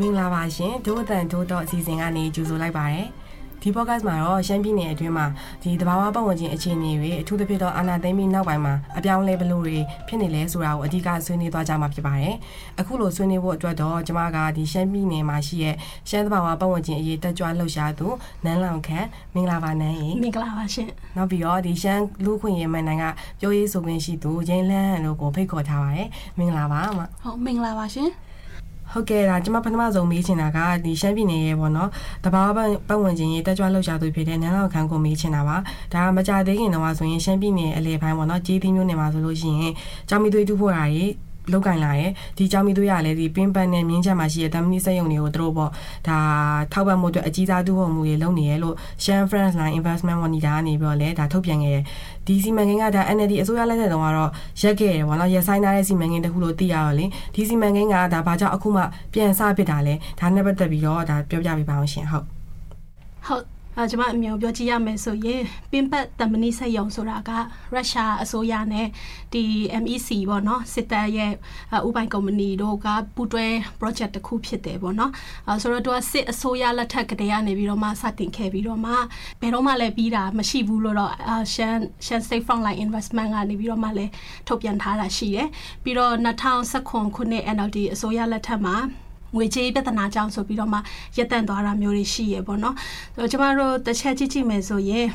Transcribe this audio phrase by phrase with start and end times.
[0.00, 3.04] မင်္ဂလာပါရှင်ဒို့အတန်ဒို့တော့အစီအစဉ်ကနေကြိုဆိုလိုက်ပါရစေ
[3.62, 5.26] ဒီ podcast မှာတော့ရှမ်းပြည်နယ်အတွင်းမှာ
[5.62, 12.34] ဒီတဘာဝပတ်ဝန်းကျင်အခြေအနေတွေအထူးသဖြင့်တော့အာဏာသိမ်းပြီးနောက်ပိုင်းမှာအပြောင်းလဲဘလို့တွေဖြစ်နေလဲဆိုတာကိုအဓိကဆွေးနွေးသွားကြမှာဖြစ်ပါတယ်။
[12.80, 15.74] အခုလိုဆွေးနွေးဖို့အတွက်တော့ကျွန်မကဒီရှမ်းပြည်နယ်မှာရှိတဲ့
[16.08, 18.08] ရှမ်းတဘာဝပတ်ဝန်းကျင်အရေးတက်ကြွလှုပ်ရှားသူ
[18.44, 23.04] နန်းလောင်ခန့်မင်္ဂလာပါနန်းရေမင်္ဂလာပါရှင်။နောက်ပြီးတော့ဒီရှမ်းလူခွင့်ရေးမန်နိုင်က
[23.40, 26.08] ပြောရေးဆိုခွင့်ရှိသူရင်းလန်းတို့ကိုဖိတ်ခေါ်ထားပါတယ်။
[26.38, 28.10] မင်္ဂလာပါအမ။ဟုတ်မင်္ဂလာပါရှင်
[28.92, 31.90] ဟုတ်ကဲ့ဒါကျွန်မပထမဆုံးမေးချင်တာကဒီရှမ်းပြည်နယ်ရဲ့ပေါ့နော်
[32.24, 32.48] တဘာဝ
[32.88, 35.56] ပတ်ဝန်းကျင်ရေးတက်ကြွလှုပ်ရှားသူဖြစ်တဲ့နန်းတော်ခန်းကိုမေးချင်တာပါ
[35.94, 39.72] ဒါကမကြသေးခင်တော့ဆိုရင်ရှမ်းပြည်နယ်အလဲပိုင်းပေါ့နော်ကြေးသီးမျိုးနယ်မှာဆိုလို့ရှိရင်
[40.08, 45.70] ကြောင်မီသွေးတူဖို့တာကြီး လောက်ကင်လာရဲ့ဒီကြောင်မီသွေးရလည်းဒီပင်းပန်းနဲ့မြင်းချက်မှာရှိတဲ့တမနီစက်ရုံတွေကိုသူတို့ပေါ့
[46.08, 46.18] ဒါ
[46.72, 51.84] ထောက်ပံ့မှုအတွက်အကြီးစားတူဖို့မှုတွေလုပ်နေရလို့ Shan France Line Investment Monitor ကနေပြီးတော့လဲဒါထုတ်ပြန်ခဲ့တယ်
[52.26, 54.30] ဒီစီမံကိန်းကဒါ NLD အစိုးရလက်ထက်တုန်းကတော့
[54.62, 62.24] ရက်ခဲ့တယ်ပေါ့နော်ရက်ဆိုင်ထားတဲ့စီမံကိန်းတစ်ခုလို့သိရတော့လေဒီစီမံကိန်းကဒါဘာကြောင့်အခုမှပြန်စဖြစ်တာလဲဒါနဲ့ပတ်သက်ပြီးတော့ဒါပြောပြပေးပါအောင်ရှင်ဟုတ်
[63.26, 67.30] ဟုတ် အဲကျွန်မအမျိုးပြောကြည့်ရမယ်ဆိုရင်ပင်ပတ်တမနီဆက်ယုံဆိုတာက
[67.74, 68.86] ရုရှားအစိုးရနဲ့
[69.32, 69.42] ဒီ
[69.82, 71.32] MEC ပေါ့နော်စစ်တပ်ရဲ့
[71.88, 73.46] ဥပိုင်ကုမ္ပဏီတို့ကပူးတွဲ
[73.80, 75.12] project တစ်ခုဖြစ်တယ်ပေါ့နော်
[75.46, 78.92] အဲဆိုတော့သူကစစ်အစိုးရလက်ထက်ကတည်းကနေပြီးတော့မှစတင်ခဲ့ပြီးတော့မှ
[79.40, 81.12] ဘယ်တော့မှလည်းပြီးတာမရှိဘူးလို့တော့
[81.54, 81.76] ရှန်
[82.06, 84.12] ရှန် State Frontline Investment ကနေပြီးတော့မှလည်း
[84.48, 85.48] ထုတ်ပြန်ထားတာရှိတယ်
[85.84, 86.14] ပြီးတော့
[86.64, 88.76] 2019ခုနှစ် NLD အစိုးရလက်ထက်မှာ
[89.34, 90.78] ငွေကြေးပြဿနာကြောင့်ဆိုပြီးတော့မှ
[91.16, 92.74] ရက်တန့်သွားတာမျိုးတွေရှိရပေါ့နော်။
[93.16, 95.06] ဆိုတော့ကျမတို့တစ်ချက်ကြည့်ကြည့်မယ်ဆိုရင်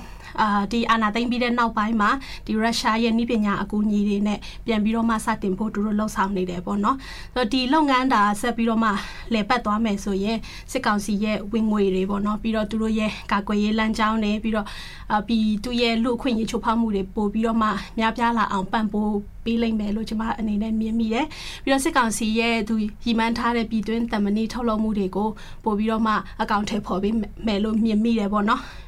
[0.41, 2.09] အာဒီအာနာသိမ့်ပြီးတဲ့နောက်ပိုင်းမှာ
[2.45, 6.97] ဒီရုရှားရဲ့နှိပညာအကူအညီတွေနဲ့ပြန်ပြီးတော့မှစတင်ဖို့သူတို့လှုပ်ဆောင်နေတယ်ပေါ့နော်။
[7.33, 8.89] ဆိုတော့ဒီလုပ်ငန်းတာဆက်ပြီးတော့မှ
[9.33, 10.37] လည်ပတ်သွားမယ်ဆိုရင်
[10.71, 14.67] စစ်ကောင်စီရဲ့ဝင်ငွေတွေပေါ့နော်ပြီးတော့သူတို့ရဲ့ကာကွယ်ရေးလမ်းကြောင်းတွေပြီးတော့
[15.11, 19.13] အာပြီးသူရဲ့လူအခွင့်အရေးချိုးဖောက်မှုတွေပို့ပြီးတော့မှများပြားလာအောင်ပံ့ပိုး
[19.45, 21.25] ပေးလိုက်မယ်လို့ကျွန်မအနေနဲ့မြင်မိတယ်။
[21.63, 25.29] ပြီးတော့စစ်ကောင်စီရဲ့သူရီမန်းထားတဲ့ပြည်တွင်းတမန်နီထုတ်လုပ်မှုတွေကို
[25.63, 27.15] ပို့ပြီးတော့မှအကောင့်ထဲပေါ်ပေး
[27.47, 28.61] မယ်လို့မြင်မိတယ်ပေါ့နော်။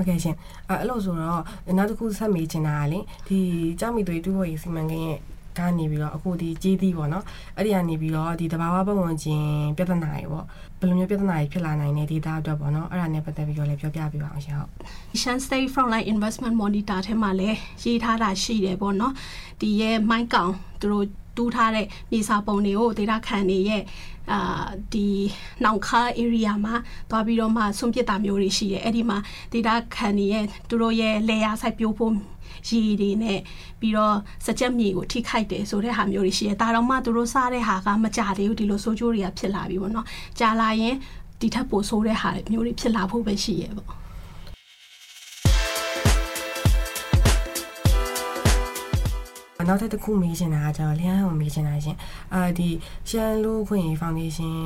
[0.00, 0.36] ဟုတ်ကဲ့ရှင်
[0.68, 1.42] အဲအဲ့လိုဆိုတော့
[1.76, 3.38] နောက်တစ်ခုဆက်မေးချင်တာကလေဒီ
[3.80, 5.20] ကြောက်မီသွေးတူဖို့ရေးစီမံကိန်းရဲ့
[5.58, 7.24] ကနေပြီးတော့အခုဒီကြေးသီးပေါ့နော်
[7.56, 9.44] အဲ့ဒီကနေပြီးတော့ဒီတဘာဝပတ်ဝန်းကျင်
[9.76, 10.44] ပြဿနာတွေပေါ့
[10.80, 14.70] ဘယ်လိုမျိုးပြဿနာတွေဖြစ်လာနိုင်လဲဒေတာအတွက်ပေါ့နော်အဲ့ဒါနဲ့ပတ်သက်ပြီးတော့လည်းပြောပြပေးပါအောင်ရှင်ဟုတ်
[15.20, 19.12] Shan State Frontline Investment Monitor ထဲမှာလည်းရေးထားတာရှိတယ်ပေါ့နော်
[19.60, 21.06] ဒီရဲ့မိုင်းကောင်သူတို့
[21.36, 23.82] တူးထားတဲ့မြေစာပုံတွေကိုဒေတာခန်နေရဲ့
[24.32, 25.06] အာဒီ
[25.64, 26.74] နောင်ခါ area မှာ
[27.10, 29.18] သွားပြီးတော့မှဆွန့်ပစ်တာမျိုးတွေရှိတယ်အဲ့ဒီမှာ
[29.52, 32.12] ဒေတာခန်နေရဲ့သူတို့ရဲ့လေယာစိုက်ပျိုးဖို့
[32.68, 33.40] ရည်တွေနဲ့
[33.80, 40.06] ပြီးတော့စကြက်မြေကိုထိခိုက်တယ်ဆိုတဲ့ဟာမျိုးတွေရှိတယ်ဒါတော့မှသူတို့စားတဲ့ဟာကမကြသေးဘူးဒီလိုဆိုးကျိုးတွေကဖြစ်လာပြီပေါ့နော်
[40.38, 40.94] ကြာလာရင်
[41.40, 43.88] ဒီထက်ပိုဆိုးတဲ့ဟာမျိုးတွေဖြစ်လာဖို့ပဲရှိရဲ့ပေါ့
[49.70, 51.96] နောက်ထပ်တစ်ခုမေးချင်တာကကျတော့လျှမ်းကိုမေးချင်တာရှင်
[52.34, 52.68] အာဒီ
[53.10, 54.56] ရှမ်းလူခွင့်ရေးဖောင်ဒေးရှင်း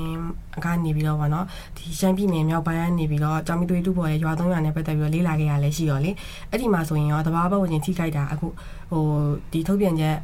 [0.64, 6.10] ကနေပြီးတော့ဗောနော်ဒီရှမ်းပြည်နယ်မြောက်ပိုင်းကနေပြီးတော့ကြောင်မီသွေးတူပေါ်ရဲ့ရွာသုံးရွာနဲ့ပတ်သက်ပြီးတော့လေးလာခဲ့ရလဲရှိရောလေ
[6.50, 8.46] အဲ့ဒီမှာဆိုရင်ရောတဘာပတ်ဝန်းကျင်ထိခိုက်တာအခု
[8.92, 9.04] ဟို
[9.52, 10.16] ဒီထုတ်ပြန်ချက်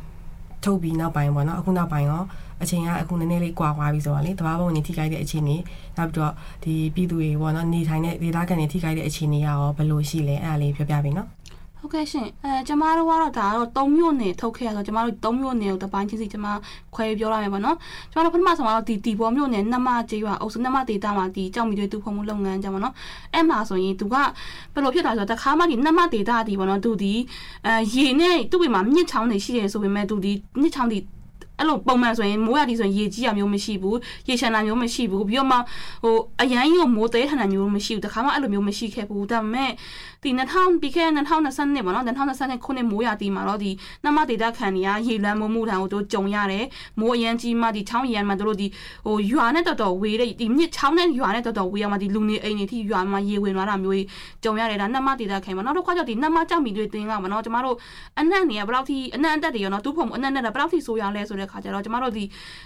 [0.65, 2.23] ထုတ်ပြီးနောက်ပိုင်းပေါ့နော်အခုနောက်ပိုင်းရော
[2.63, 5.57] အချိန်ကအခုနည်းနည်းလေးကွာသွားပြီဆိုတော့လေတဘာပုံနေထိခိုက်တဲ့အခြေအနေ
[5.97, 6.33] နောက်ပြီးတော့
[6.65, 11.29] ဒီပြည်သူတွေပေါ့နော်နေထိုင်တဲ့ဒေသခံတွေထိခိုက်တဲ့အခြေအနေရောဘယ်လိုရှိလဲအဲ့ဒါလေးပြောပြပေးနော်
[11.83, 16.47] ဟုတ်ကဲ့ရှင်အဲကျမတို့ကတော့ဒါကတော့၃မြို့နယ်ထုတ်ခဲ့ရဆိုကျမတို့၃မြို့နယ်ကိုတပိုင်းချင်းစီကျမ
[16.95, 17.77] ခွဲပြောရမယ်ပေါ့နော်
[18.13, 22.95] ကျမတို့ပထမဆုံးကတော့ဒီတီဘောမြို့နယ်နမကျေးရွာအုပ်စုနမဒေတာမှာဒီကြောက်မီတွေတူဖုံမှုလုပ်ငန်းကြပါတော့
[23.35, 27.15] အဲ့မှာဆိုရင်သူကဘယ်လိုဖြစ်တာဆိုတော့တခါမှဒီနမဒေတာဒီပေါ့နော်သူဒီ
[27.67, 30.99] အဲရေနဲ့သူ့ဘက်မှာမြင့်ချောင်းတွေရှိတယ်ဆိုပေမဲ့သူဒီမြင့်ချောင်းဒီ
[31.61, 33.99] အဲ့လိုပုံမှန်ဆိုရင်မိုးရတီဆိုရင်ရေကြီးရမျိုးမရှိဘူး
[34.29, 35.59] ရေရှမ်းတာမျိုးမရှိဘူးပြီးတော့မှ
[36.03, 39.71] ဟိုအရန်ကြီးကိုမိုးသေးထန်တာမျိုးမရှိဘူးတခါမှအဲ့လိုမျိုးမရှိခဲ့ဘူးဒါပေမဲ့
[40.25, 43.71] ဒီ2000ပြီးခဲ့2020နှစ်ပေါ့နော်2020ခုနှစ်မိုးရတီမှာတော့ဒီ
[44.05, 46.65] နမဒေတာခံနေရရေလွှမ်းမိုးမှုထံကိုတို့ကြုံရတယ်
[47.01, 48.67] မိုးအရန်ကြီးမှဒီချောင်းရန်မှာတို့ဒီ
[49.07, 54.05] ဟိုရွာနဲ့တော်တော်ဝေးတဲ့ဒီမြစ်ချောင်းနဲ့ရွာနဲ့တော်တော်ဝေးရမှာဒီလူနေအိမ်တွေထိရွာမှာရေဝင်သွားတာမျိုး
[54.45, 57.77] ကြုံရတယ်ဒါနမဒေတာခံပေါ့နောက်တစ်ခါကျဒီနမကြောက်မီတွေတင်းကပေါ့နော်ကျမတို့
[58.19, 62.25] အနက်နေရဘယ်လောက်ထိအနက်အတက်တွေရောနော်သူ့ဖုံအနက်နဲ့ဘယ်လောက်ထိဆိုးရလဲဆိုတဲ့ခါကျတော့ကျမတို့ဒီ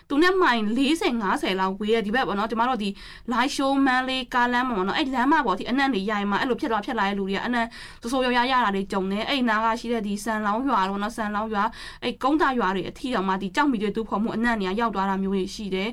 [0.09, 2.89] သူနဲ့မိုင်40 50လောက်ဝေးရဒီဘက်ပေါ့နော်ကျမတို့ဒီ
[3.33, 7.67] live show man လေးကားလမ်းမှာပေါ့နော်အဲ့လမ်းမှာပေါ့ဒီအနက်တွေရိုင်မှာအဲ့လိုဖြစ်သွားဖြစ်လာတဲ့လူတွေကအနက်
[8.03, 11.65] ဆိုဆိုရရရတာတွေကြုံနေအဲ့နာကရှိတဲ့ဒီဆန်လောင်းရွာတော့နော်ဆန်လောင်းရွာ
[12.03, 15.91] အဲ့ကုန်းသားရွာတွေအထီတော်မှာဒီကြောက်မီတွေတူဖို့မှုအနက်နေရရောက်သွားတာမျိုးတွေရှိတယ်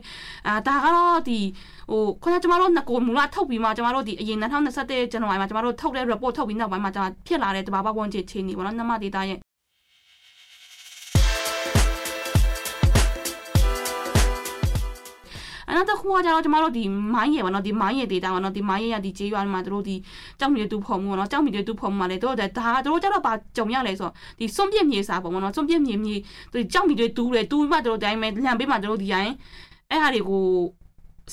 [0.47, 1.39] အာဒါကတော့ဒီ
[1.91, 9.50] ဟိုခေါင်းကျမတို့ငကိုမူလာထုတ်ပြီးမှကျမတို့ဒီအရင်2021ဇန်နဝါရီမှာကျမတို့ထုတ်တဲ့ report ထုတ်ပြီးနောက်ပိုင်းမှာကျမဖြစ်လာတဲ့တဘာဘဝန်ချေချင်းနေပေါ့နော်နမဒေတာရဲ့
[15.71, 16.83] အနောက်တစ်ခုကကျတော့ကျမတို့ဒီ
[17.13, 19.95] မိုင်းရယ်ပေါ့နော်ဒီမိုင်းရယ်ဒေတာပေါ့နော်ဒီမိုင်းရယ်ရဒီကျေးရွာမှာတို့ဒီ
[20.39, 22.45] ကြောက်မြေတူဖုံပေါ့နော်ကြောက်မြေတူဖုံမှာလေတို့ဒါ
[22.85, 24.09] တို့ကျတော့ပါကြုံရလဲဆို
[24.39, 26.15] ဒီစွန့်ပြစ်မြေစာပေါ့နော်စွန့်ပြစ်မြေမြေ
[26.53, 29.33] ဒီကြောက်မြေတွေတူးတယ်တူးမှတို့တိုင်းမဲ့လမ်းပေးမှတို့ဒီတိုင်း
[29.89, 30.43] အဲ့ဟာတွေကို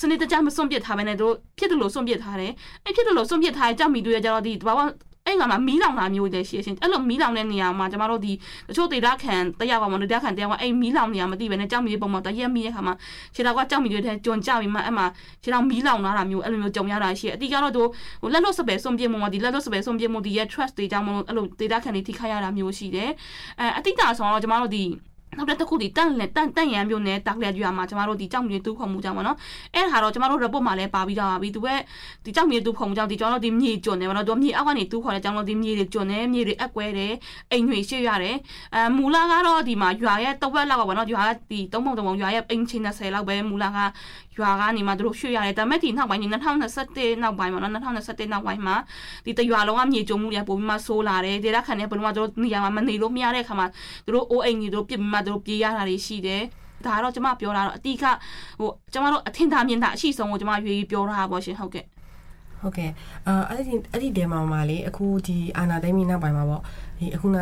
[0.00, 2.52] စနစ်တကျမစွန့်ပစ်ထားဘဲနဲ့တို့ဖြစ်တယ်လို့စွန့်ပစ်ထားတယ်
[2.84, 4.80] အဲ့ဖြစ်တယ်လို့စွန့်ပစ်ထားတဲ့ကြောက်မီတွေကြတော့ဒီဘာဝ
[5.28, 8.32] အဲ့ငါမှာမီးလောင်တာမျိုးတွေရှိရှင်အဲ့လိုမီးလောင်တဲ့နေရာမှာကျမတို့ဒီ
[8.68, 12.94] တချို့ဒေတာခံတရားပါမလို့ဒေတာခံတရားကအဲ့မီးလောင်နေရမသိပဲနဲ့ကြောက်မီပုံမှာတရက်မီးတဲ့ခါမှာ
[13.34, 15.06] ခြေတော်ကကြောက်မီတွေထဲကြွန်ကြပြီးမှအဲ့မှာ
[15.42, 17.88] ခြေတော်မီးလောင်လာတာမျိုးအဲ့လိုမျိုးကြုံရတာရှိအတိကတော့တို့
[18.22, 23.10] ဟိုလက်လွတ်စပယ်စွန့်ပြစ်မှုမှာဒီလက်လွတ်စပယ်စွန့်ပြစ်မှုဒီရဲ့ trust တွေကြောင့်မလို့အဲ့လိုဒေတာခံတွေထိခိုက်ရတာမျိုးရှိတယ်
[23.60, 24.84] အဲအတိတ်တာဆိုတော့ကျမတို့ဒီ
[25.36, 29.36] နောက်တစ်ခုဒီတန့်လက်တန့်တန့်ရန်မျိုးနဲ့တက်လက်ရွာမှာကျမတို့ဒီကြောက်မြေတူးခုံမှုကြောင့်ပေါ့နော်
[29.74, 31.68] အဲ့ဒါတော့ကျမတို့ report မှာလည်းပါပြီးတော့ပါပြီသူက
[32.24, 37.12] ဒီကြောက်မြေတူးခုံမှုကြောင့်ဒီကျွန်တော်တို့ဒီမြေကျွန်းနေပေါ့နော်တို့မြေအောက်ကနေတူးခေါ်တဲ့ကြောင့်တို့ဒီမြေတွေကျွန်းနေမြေတွေအက်ကွဲတယ်
[37.52, 38.36] အိမ်တွေရှေ့ရတယ်
[38.74, 43.78] အဲမူလာကတော့ဒီမှာရွာရဲ့တဝက်လောက်ပေါ့နော်ရွာကဒီသုံးပုံသုံးပုံရွာရဲ့အိမ်ချင်း30လောက်ပဲမူလာက
[44.40, 48.76] ရွာကနေမှတို့ရွှေ့ရတယ်ဒါပေမဲ့ဒီနောက်ပိုင်း2021နောက်ပိုင်းပေါ့နော်2021နောက်ပိုင်းမှာ
[49.26, 53.66] ဒီတရွာလုံးကမြေကျုံမှုတွေပိုပြီးမှဆိုးလာတယ်ဒေတာခန်နဲ့ဘယ်လိုမှတို့နေရာမှာမနေလို့မရတဲ့အခါမှာ
[54.06, 56.42] တို့အိုးအိမ်ကြီးတို့ပြစ်ပြီးမှတို့ပြေးရတာတွေရှိတယ်
[56.84, 58.04] ဒါကတော့ကျမပြောတာတော့အတိက
[58.60, 61.84] ဟိုကျမတို့အထင်သာမြင်သာအရှိဆုံးကိုကျမရွေးပြောတာပါရှင်ဟုတ်ကဲ့
[62.60, 62.90] ဟုတ်ကဲ့
[63.26, 66.62] အာအဲ့ဒီအဲ့ဒီတဲမှာမှာလေအခုဒီအာနာသိမ့်မီနောက်ပိုင်းမှာပေါ့
[66.98, 67.38] ဒီအခုန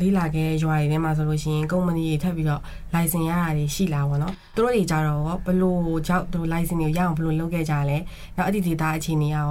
[0.00, 2.62] လေးလာခဲ့ရွာတွေထဲမှာဆိုလို့ရှိရင်ကုမ္ပဏီတွေထပ်ပြီးတော့
[2.94, 7.98] license ရတာတွေရှိလာပါတော့သူတို့တွေကြတော့ဘလို့ကြောက်သူ license တွေရအောင်ဘလို့လုပ်ခဲ့ကြလဲ
[8.36, 9.50] နောက်အဲ့ဒီ data အခြေအနေရော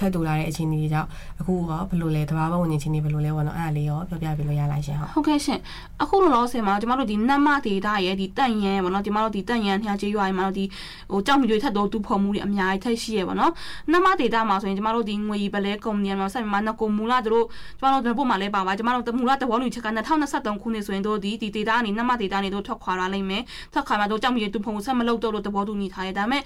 [0.00, 1.08] ထပ်တူလာတဲ့အခြေအနေတွေကြောင့်
[1.40, 5.58] အခုရောဘယ်လိုလဲတဘာဘဝင်ချင်းနေဘယ်လိုလဲပေါ့နော်အဲ့ဒါလေးရောပြောပြပြလို့ရလိုက်ရှင်ဟုတ်ဟုတ်ကဲ့ရှင်
[6.02, 10.64] အခုလောလောဆယ်မှာကျမတို့ဒီနတ်မဒေတာရဲ့ဒီတန့်ရန်ပေါ့နော်ကျမတို့ဒီတန့်ရန်ထျားကျေးရွာမှာတော့ဒီ
[11.10, 13.52] ဟိုကြောက်မြွေထက်တော့တူဖော်မှုတွေအများကြီးထက်ရှိရပေါ့နော်
[13.92, 17.44] နတ်မဒေတာမှာဆိုရင်ကျမတို့ဒီငွေရီပလဲကုမ္ပဏီမှာဆက်မှာနကိုမူလာတို့
[17.80, 19.88] ကျမတို့ဒီဘုတ်မှာလဲပါပါကျမတို့မူလာတဘောလူချက်က
[20.24, 23.42] 2023ခုနှစ်ဆိုရင်တို့ဒီဒီဒေတာကနေနတ်မဒေတာနေတို့ထွက်ခွာလာလိမ့်မယ်
[23.72, 26.42] ထွက်ခွာမှာတို့ကြောက်မြွေတူဖော်မှုဆက်မလုပ်တော့လို့တဘောတူညီထားတယ်ဒါပေမဲ့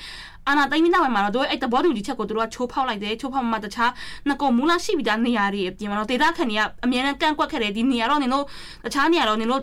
[0.49, 3.91] အာနာသိမ့်ပြီးနောက်ပိုင်းမှာတော့တို့အဲ့တဘောတူညီချက်ကိုတို့ကချိုးဖောက်လိုက်တယ်ချိုးဖောက်မှတခြား
[4.29, 8.45] ငကိုမူလာရှိပြီးသားနေရာတွေအပြင်မှာတော့ဒေတာခန်တွေကအမြဲတမ်းကန့်ကွက်ခဲ့တယ်ဒီနေရာတော့နင်တို့
[8.85, 9.63] တခြားနေရာတော့နင်တို့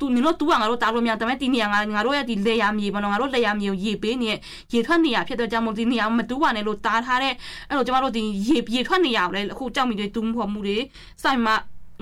[0.00, 4.30] သူနင်တို့တူကငါတို့တားလို့မရဒါပေမဲ့ဒီနေရာငါငါတို့ရဲ့ဒီလေယာမြေပေါ့နော်ငါတို့လေယာမြေကိုရေပေးနေ
[4.72, 7.32] ရေထွက်နေရဖြစ်တဲ့ကြောင့်မို့ဒီနေရာမတူပါနဲ့လို့တားထားတဲ့
[7.68, 10.76] အဲ့လိုကျမတို့ဒီရေရေထွက်နေရကိုလည်းအခုကြောက်မိတွေတူးဖို့မှုတွေ
[11.22, 11.52] စိုက်မှ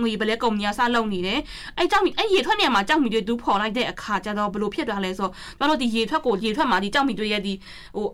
[0.01, 1.39] ငွေပလဲကုမ္ပဏီကစလုပ်နေတယ်
[1.79, 5.29] အဲကြောက်မီအဲရေထွက်နေမှာကြောက်မီတွေတူးဖော်လိုက်တဲ့အခါကျတော့ဘလို့ဖြစ်သွားလဲဆို
[5.59, 7.53] တော့တို့ဒီရေထွက်ကိုရေထွက်မှာဒီကြောက်မီတွေရဲ့ဒီ
[7.97, 8.07] ဟို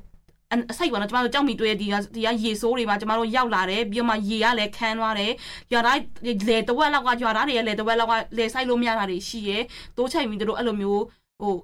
[0.70, 5.32] အစိတ်ပေါ့နော်ကျမတို့ကြောက်မီတွေ့ဒီကဒီကရေဆိုးတွေမှာကျမတို့ရောက်လာတယ်ပြီးတော့မှရေကလည်းခန်းသွားတယ်
[5.72, 5.98] ရွာသား
[6.48, 9.58] လေတဝက်လောက်ကရွာသားတွေရဲ့လေတဝက်လောက်ကလေဆိုင်လို့မရတာတွေရှိရဲ
[9.96, 11.02] တိုးချိတ်ပြီးတို့အဲ့လိုမျိုး
[11.40, 11.54] ဟို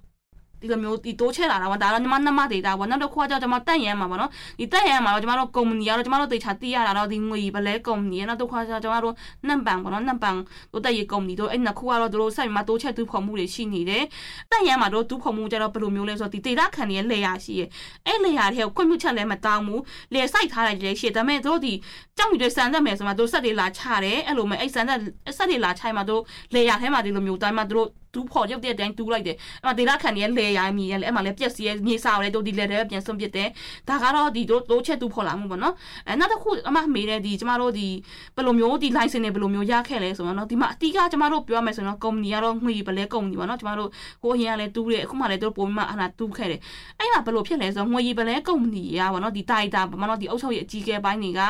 [0.61, 9.15] ဒီလိုမျိုးဒီတိုးချဲလာတာပေါ့ဒါတော့ညီမနှမဒေတာပေါ့နောက်တစ်ခုကကျတော့ကျွန်မတက်ရမ်းမှာပေါ့နော်ဒီတက်ရမ်းမှာတော့ကျွန်တော်တို့ကုမ္ပဏီကတော့ကျွန်တော်တို့တေချာသိရတာတော့ဒီငွေဘလဲကုမ္ပဏီနောက်တစ်ခုကကျတော့ကျွန်တော်တို့
[9.49, 10.37] နံပန်ပေါ့နော်နံပန်
[10.73, 14.05] တို့တက်ရေးကုမ္ပဏီတို့အဲ့နှစ်ခုကတော့တို့ဆက်ပြီးမှတိုးချဲတူးဖော်မှုတွေရှိနေတယ်
[14.51, 17.69] တက်ရမ်းမှာတို့တူးဖော်မှုကျတော့ဘယ်လိုမျိုးလဲဆိုတော့ဒီဒေတာခံတွေရဲ့လေယာရှိရဲ့
[18.07, 19.83] အဲ့လေယာတွေကိုခွင့်ပြုချက်လည်းမတောင်းဘူး
[20.15, 21.73] လေစိုက်ထားတယ်လေရှိဒါပေမဲ့တို့ဒီ
[22.17, 24.99] ကြောက်မိတွေစံသက်မယ်ဆိုမှတို့ဆက်တွေလာချတယ်အဲ့လိုမဲ့အဲ့စံသက်
[25.37, 26.23] ဆက်တွေလာချိုင်မှာတို့
[26.55, 33.49] လေယာထဲမှာဒီလိုမျိုးတိုင်းမှာတို့တူးဖော်ရုပ်တဲ့အတိုင်းတူးလိုက်တယ်အဲ့မှာဒေတာခံရဲ့လေရိုင်းမြေရဲ့အဲ့မှာလည်းပြက်စီရဲ့မြေစာကိုလည်းတို့ဒီလေတွေပြန်စွန့်ပစ်တယ်
[33.89, 35.75] ဒါကတော့ဒီတို့တို့ချက်တူးဖော်လာမှုပေါ့နော်
[36.09, 37.89] အဲနောက်တစ်ခုအမမေးတဲ့ဒီကျမတို့ဒီ
[38.37, 43.91] ဘယ်လိုမျိုးဒီ license တွေဘယ်လိုမျိုးရခဲ့လဲဆိုတော့နော်ဒီမှာအတိကကျမတို့ပြောရမယ်ဆိုတော့ကုမ္ပဏီကတော့ငွေပလဲကုမ္ပဏီပေါ့နော်ကျမတို့
[44.23, 46.61] ဟိုအရင်ကလည်းတူးတယ်အခုမှလည်းတို့ပုံမှန်အလားတူးခဲ့တယ်
[46.99, 51.41] အဲ့မှာဘယ်လိုဖြစ်လဲဆိုတော့ငွေပလဲကုမ္ပဏီကပေါ့နော်ဒီတိုင်တာပေါ့နော်ဒီအုပ်ချုပ်ရေးအကြီးအကဲပိုင်းတွေက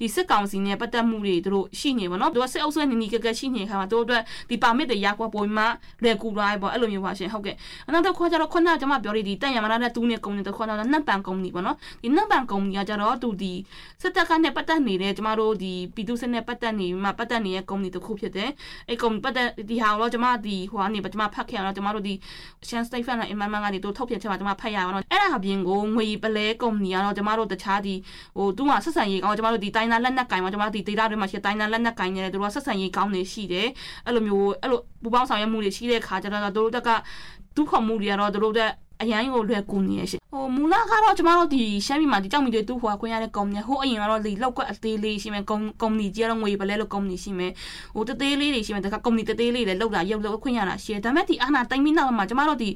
[0.00, 5.72] ဒီစစ်ကောင်စီနဲ့ပတ်သက်မှုတွေတို့ရှိနေပေါ့နော်တို့ကစစ်အုပ်စုနဲ့နီနီကကရှိနေခါမှာတို့အတွက်ဒီ permit တွေရကွာပုံမှန်
[6.02, 7.56] လွယ်ကူလာပေါ့အဲ့လိုမျိုးပါရှင်ဟုတ်ကဲ့
[7.92, 13.52] နောက်တစ်ခါကျတော့ခုနကကျွန်မပြောရဒီတန်ရမလာတဲ့တူးနေကုမ္ပဏီတစ်ခါတော့နတ်ပန်ကုမ္ပဏီပေါ့နော်ဒီနတ်ပန်ကုမ္ပဏီကကျတော့သူဒီ
[14.02, 18.50] စစ်တပ်ကနဲ့ပတ်သက်နေတဲ့ကျွန်မတို့ဒီပြည်သူစစ်နဲ့ပတ်သက်နေမှာပတ်သက်နေတဲ့ကုမ္ပဏီတစ်ခုဖြစ်တယ်
[18.88, 22.14] အဲ့ကုမ္ပဏီပတ်သက်ဒီဟာတော့ကျွန်မဒီဟိုကနေကျွန်မဖတ်ခဲ့ရတော့ကျွန်မတို့ဒီ
[22.68, 27.94] Shan State Fund နဲ့ Imam ကနေတို့ထုတ်ပြန်ချက်မှာကျွန်မဖတ်ရအောင်တော့အဲ့ဒါပြင်ကိုငွေပလဲကုမ္ပဏီကတော့ကျွန်မတို့တခြားဒီ
[28.36, 33.68] ဟိုသူ့မှာဆက်ဆံရေးကောင်းကျွန်မတို့ဒီတိုင်းသားလက်နက်ကင်မှာကျွန်မတို့ဒီ data တွေမှာရှိတိုင်းသားလက်နက်ကင်နေတယ်တို့ကဆက်ဆံရေးကောင်းနေရှိတယ်
[34.06, 36.90] အဲ့လိုမျိုးအဲ့လိုပူပေါင်းဆောင်ရွက်မှုတွေရှိတဲ့ခါကျတော့တို့တက်က
[37.56, 38.70] ဒုက္ခမှုတွေကတော့တို့တဲ့
[39.02, 47.52] အရန်ကိုလွယ်ကူနေရရှင်ဟိုမူလကတော့ကျမတို့ဒီရှမ်းပြည်မှာဒီကြောက်မီတွေတူဟိုခွင့်ရတဲ့ကုမ္ပဏီဟိုအရင်ကတော့ဒီလောက်ကွက်အသေးလေးရှိမယ်ကုမ္ပဏီကြီးကတော့ငွေပလဲလို့ကုမ္ပဏီရှိမယ်
[47.94, 52.70] ဟိုတသေးလေးတွေရှိမယ်တခါကုမ္ပဏီတသေးလေးတွေလောက်တာရုပ်လောက်ခွင့်ရတာရှိတယ်ဒါပေမဲ့ဒီအာနာတိုင်းမီနောက်မှာကျမတို့ဒီ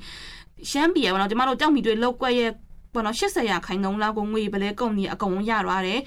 [0.71, 2.51] ရှမ်းပြည်ရပါတော့ကျမတို့ကြောက်မီတွေလောက်ကွက်ရဲ့
[2.95, 6.01] ဘောနော်80ရာခိုင်နှုန်းလောက်ကိုငွေပလဲကုမ္ပဏီအကုန်ရသွားတယ်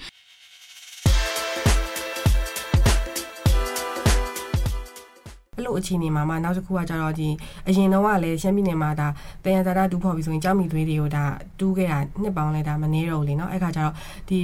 [5.55, 7.29] အဲ့လိုအခြေအနေမှာမှနောက်တစ်ခုကကြတော့ဒီ
[7.67, 9.07] အရင်တော့ကလည်းရှမ်းပြည်နယ်မှာဒါ
[9.43, 11.23] တယံဇာတာတူးဖော်ပြီးဆိုရင်ကြောက်မီသွေးတွေကိုဒါ
[11.59, 13.93] တူးခဲ့တာနှစ်ပေါင်းလဲဒါမနေတော့လေเนาะအဲ့ခါကျတော့
[14.29, 14.37] ဒီ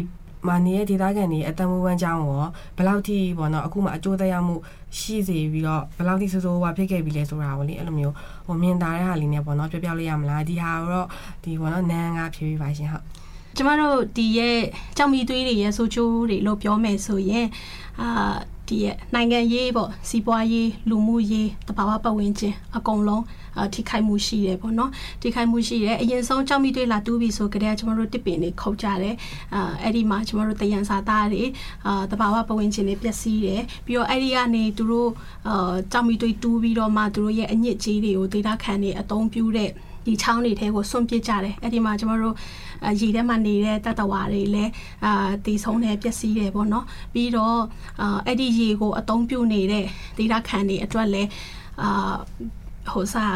[0.47, 2.45] မာနေရဲ့ဒေသခံတွေအတမဝမ်းကြောင်းရော
[2.77, 4.55] ဘယ်လောက်ထိပေါ့နော်အခုမှအကျိုးသက်ရောက်မှု
[4.99, 8.15] ရှိစေပြီးတော့ဘယ်လောက်ထိဆိုးဆိုးဝါဖြစ်ခဲ့ပြီလဲဆိုတာကိုလေအဲ့လိုမျိုး
[8.45, 11.07] ဟိုမြင်တာတဲ့ဟာလေးနဲ့ပေါ့နော်ပြောပြလို့ရမလားဒီဟာတော့
[11.43, 13.03] ဒီပေါ့နော်နန်းကဖြေပြပါရှင်ဟုတ်
[13.57, 14.59] ကျမတို့ဒီရဲ့
[14.97, 17.47] ကြောင်မီသွေးတွေရဲ့ဆိုးချိုးတွေလို့ပြောမယ်ဆိုရင်
[18.01, 18.35] အာ
[18.68, 23.24] ဒီရဲ့နိုင်ငံရေးပေါ့စီးပွားရေးလူမှုရေးတဘာဝပတ်ဝန်းကျင်အကုန်လုံး
[23.74, 24.90] ထိခိုက်မှုရှိတယ်ပေါ့နော်
[25.22, 29.14] ထိခိုက်မှုရှိတယ်အရင်ဆုံးကြောက်မိတွေးလာတူးပြီးဆိုကြတဲ့ကျွန်တော်တို့တစ်ပင်တွေခုတ်ကြတယ်
[29.54, 31.44] အာအဲ့ဒီမှာကျွန်တော်တို့တယံစာသားတွေ
[31.86, 35.10] အာတဘာဝပတ်ဝန်းကျင်တွေပျက်စီးတယ်ပြီးတော့အဲ့ဒီကနေသူတို့
[35.48, 39.70] အာကြောက်မိတွေးတူးပြီးတော့မှသူတို့ရဲ့အညစ်အကြေးတွေကိုဒေတာခံနေအသုံးပြုတဲ့
[40.06, 42.36] ဒီချောင်းတွေထဲကိုစွန့်ပစ်ကြတယ်အဲ့ဒီမှာကျွန်တော်တို့
[43.00, 44.72] ရေထဲမှာနေတဲ့တတဝါတွေလည်း
[45.04, 47.58] အာတည်ဆုံးတယ်ပျက်စီးတယ်ပေါ့နော်ပြီးတော့
[48.00, 49.84] အာအဲ့ဒီရေကိုအသုံးပြုနေတဲ့
[50.18, 51.28] ဒေတာခံတွေအတွက်လည်း
[51.82, 52.14] အာ
[52.92, 53.34] ဟိုစား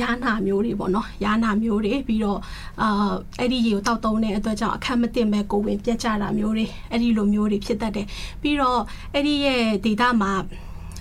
[0.00, 2.38] ယာနာမျိုးတွေပေါ့နော်ယာနာမျိုးတွေပြီးတော့
[2.82, 8.06] အာအဲ့ဒီရေကိုတောက်တုံးတဲ့အတွက်ကြောင့်အခက်မတင်မဲ့ကိုဝင်ပြက်ကြတာမျိုးတွေအဲ့ဒီလိုမျိုးတွေဖြစ်တတ်တယ်
[8.42, 8.80] ပြီးတော့
[9.14, 10.32] အဲ့ဒီရဲ့ဒေတာမှာ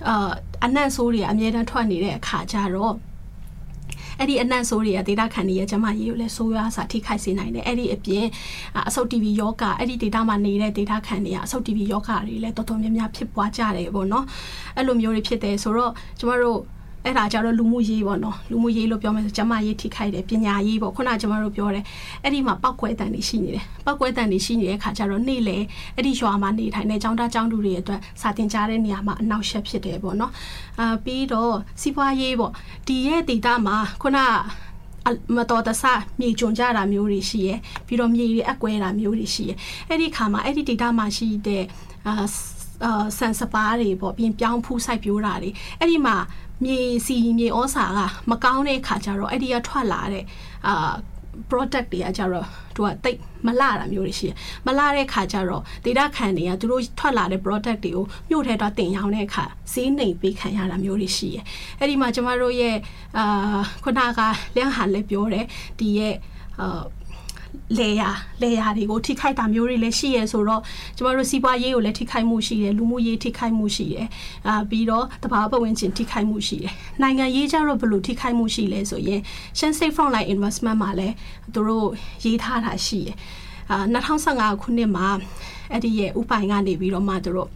[0.08, 0.32] အာ
[0.66, 2.94] အနံ့ဆိုးတွေအမြဲတမ်းထွက်နေတဲ့အခါကျတော့
[4.20, 8.26] အဲ့ဒီအနံ့ဆိုးတွေကဒေတာခံတွေရဲ့ကျမရေးကိုလည်းဆိုးရွားစွာထိခိုက်စေနိုင်တယ်အဲ့ဒီအပြင်
[8.88, 14.26] အဆုတ် TV ယောဂအဲ့ဒီဒေတာမှာနေတဲ့ဒေတာခံတွေကအဆုတ် TV ယောဂတွေလည်းတော်တော်များများဖြစ်ပွားကြတယ်ပေါ့နော်
[14.76, 16.60] အဲ့လိုမျိုးတွေဖြစ်တယ်ဆိုတော့ကျမတို့
[17.06, 21.84] အဲ့ဒါကြတော့လူမှုရေးပေါ့နော်လူမှုရေးလို့ပြောမယ်ဆိုကျမရေးထိခိုက်တယ်ပညာရေးပေါ့ခုနကကျမတို့ပြောတယ်
[22.24, 25.58] အဲ့ဒီမှာပောက်ကွဲတန်တွေရှိနေတယ်ပောက်ကွဲတန်တွေရှိနေတဲ့ခါကျတော့နေ့လေ
[25.96, 30.32] အဲ့ဒီရွာမှာနေထိုင်တဲ့ចောင်းသားចောင်းသူတွေအတွက်စာတင်ကြားတဲ့နေရာမှာအနောက်ရှက်ဖြစ်တယ်ပေါ့နော်
[30.80, 32.52] အာပြီးတော့စီးပွားရေးပေါ့
[32.88, 34.20] ဒီရဲ့ဒေတာမှာခုန
[35.36, 35.84] မတော်တဆ
[36.20, 39.58] မြေကျွံကြတာမျိုးတွေရှိရယ်ပြီးတော့မြေတွေအကွဲတာမျိုးတွေရှိရယ်
[39.90, 41.64] အဲ့ဒီခါမှာအဲ့ဒီ data မှာရှိတဲ့
[42.08, 42.14] အာ
[42.86, 45.50] အာဆန်စပါးတွေပေါ့ပြင်ပြောင်းဖူးစိုက်ပြိုးတာတွေ
[45.80, 46.16] အဲ့ဒီမှာ
[46.64, 48.00] မြေစီမြေဩစာက
[48.30, 50.24] မကောင်းတဲ့ခါကျတော့အဲ့ဒီကထွက်လာတဲ့
[50.68, 50.94] အာ
[51.50, 54.38] product တွေကကြတော့သူကတိတ်မလာတာမျိုးတွေရှိတယ်
[54.68, 61.44] မလာတဲ့ခါကျတော့ဒေတာခံတွေကသူတို့ထွက်လာတဲ့ product တွေကိုမြို့ထဲတော့တင်ရောင်းတဲ့အခါဈေးနှိမ်ပေးခံရတာမျိုးတွေရှိတယ်
[61.80, 62.76] အဲ့ဒီမှာကျမတို့ရဲ့
[63.18, 64.20] အာခုနက
[64.56, 65.46] လျံဟန်လည်းပြောတယ်
[65.80, 66.16] ဒီရဲ့
[66.62, 66.82] အာ
[67.76, 68.10] လေယာ
[68.42, 70.62] လေယာတွေကိုထိခိုက်တာမျိုးတွေလည်းရှိရဲဆိုတော့
[70.98, 74.08] ကျမတို့စီးပွားရေးကိုလည်းထိခိုက်မှုရှိတယ်လူမှုရေးထိခိုက်မှုရှိတယ်
[74.48, 79.22] အာပြီးတော့တဘာပတ်ဝန်းကျင်ထိခိုက်မှုရှိတယ်နိုင်ငံရေးကြတော့ဘယ်လိုထိခိုက်မှုရှိလဲဆိုရင်
[79.58, 81.16] Shan Safe Frontline Investment မှာလည်း
[81.54, 81.90] သူတို့
[82.26, 83.16] ရေးထားတာရှိတယ်
[83.72, 83.78] အာ
[84.24, 85.08] 2015ခုနှစ်မှာ
[85.72, 87.50] အဲ့ဒီရဲ့ဥပိုင်ကနေပြီးတော့မှသူတို့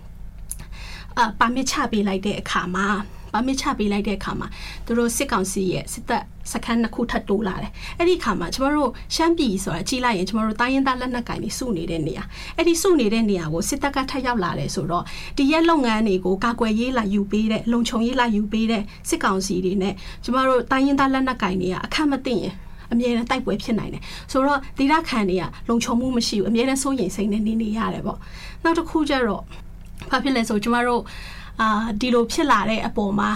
[1.17, 2.87] အာပါမစ်ချပေးလိုက်တဲ့အခါမှာ
[3.33, 4.47] ပါမစ်ချပေးလိုက်တဲ့အခါမှာ
[4.85, 12.23] သူတို့စစ်ကောင်စီရဲ့စစ်တပ် စခန်းနှစ်ခုထပ်တိုးလာတယ်အဲ့ဒီအခါမှာကျမတို့ရှမ်းပြည်ဆိုတာကြီးလိုက်ရင်ကျမတို့တိုင်းရင်းသားလက်နက်ကင်တွေစုနေတဲ့နေရာ
[12.57, 15.03] အဲ့ဒီစုနေတဲ့နေရာကိုစစ်တပ်ကထပ်ရောက်လာတယ်ဆိုတော့
[15.37, 19.93] ဒီရက်လုပ်ငန်းတွေကိုကာကွယ်ရေးလာယူပေးတဲ့လုံခြုံရေးလာယူပေးတဲ့စစ်ကောင်စီတွေနဲ့
[20.23, 22.53] ကျမတို့တိုင်းရင်းသားလက်နက်ကင်တွေကအခက်မသိရင်
[22.91, 28.17] အမြဲတမ်းတိုက်ပွဲဖြစ်နိုင်တယ်ဆိုတော့ဒေတာခံတွေကလုံခြုံမှုမရှိဘူးအမြဲတမ်းစိုးရိမ်စိတ်နဲ့နေနေရတယ်ပေါ့
[28.63, 29.43] နောက်တစ်ခုကျတော့
[30.11, 31.01] ဘာဖြစ်လဲဆိုကျမတို့
[31.61, 33.29] အာဒီလိုဖြစ်လာတဲ့အပေါ်မှာ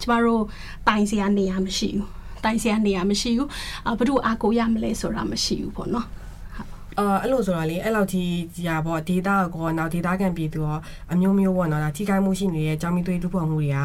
[0.00, 0.42] ကျမတို့
[0.88, 3.48] တိုင်စရာနေရာမရှိဘူး တိုင်စရာနေရာမရှိဘူး
[3.86, 6.08] အာဘယ်သူအားကိုရမလဲဆိုတာမရှိဘူးပေါ့နော်
[6.98, 8.32] အာအဲ့လိုဆိုတော့လေအဲ့လောက်ကြီး
[8.66, 10.78] ကြာပေါ့ဒေတာကောနောက်ဒေတာကန်ပြည်သူရော
[11.12, 13.78] အမျိုးမျိုးပေါ့နော်ဒါထိခိုက်မှုရှိနေတဲ့ကြောင်းမီသွေးတူဖို့မှုတွေက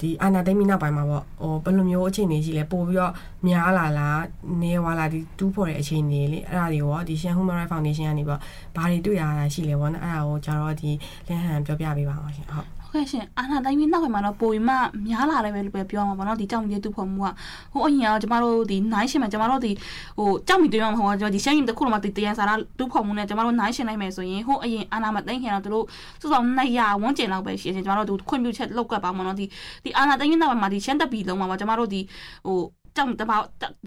[0.00, 3.12] ဒီအာနာသိမ့်မီနောက်ပိုင်းမှာပေါ့ဟိုဘယ်လိုမျိုးအခြေအနေရှိလဲပို့ပြီးတော့
[3.46, 4.22] များလာလား
[4.62, 8.40] နေဝါလာဒီတူးဖို့တဲ့အခြေအနေလေအဲ့ဒါတွေရောဒီ Shan Human Rights Foundation ကနေပေါ့
[8.76, 10.90] ဘာတွေတွေ့ရတာရှိလဲပေါ့နော်အဲ့ဒါကိုကျတော့ဒီ
[11.28, 14.74] လင်းဟန်ပြောပြပေးပါအောင်ရှင်ဟုတ် ကဲ့ရှင်အာနာတိုင်းပြီးနောက်ပိုင်းမှာတော့ပိုပြီးမှ
[15.06, 17.30] များလာတယ်ပဲလို့ပဲပြောမှာပေါ့နော်ဒီကြောင်မြေတူဖို့မှုက
[17.72, 19.72] ဟိုအရင်ကကျမတို့ဒီနိုင်ရှင်မှာကျမတို့ဒီ
[20.18, 25.84] ဟိုကြောင်မြေတူရမှာဟိုကဒီရှမ်းရင်တစ်ခုလုံးမှာဒီတရန်စာရတူဖို့မှုနဲ့ကျမတို့နိုင်ရှင်နိုင်မယ်ဆိုရင်ဟိုအရင်အာနာမသိခင်တော့တို့
[26.20, 29.46] စုစုံ200ဝန်းကျင်လောက်ပဲရှိရှင်ကျမတို့ဒီခွင့်ပြုချက်လောက်ကပ်ပါမှာနော်ဒီ
[29.84, 32.00] ဒီအာနာတိုင်းပြီးနောက်ပိုင်းမှာဒီရှမ်းတပ်ပြည်လုံးမှာကျမတို့ဒီ
[32.46, 32.58] ဟို
[32.96, 33.44] ကြောင်တပောက်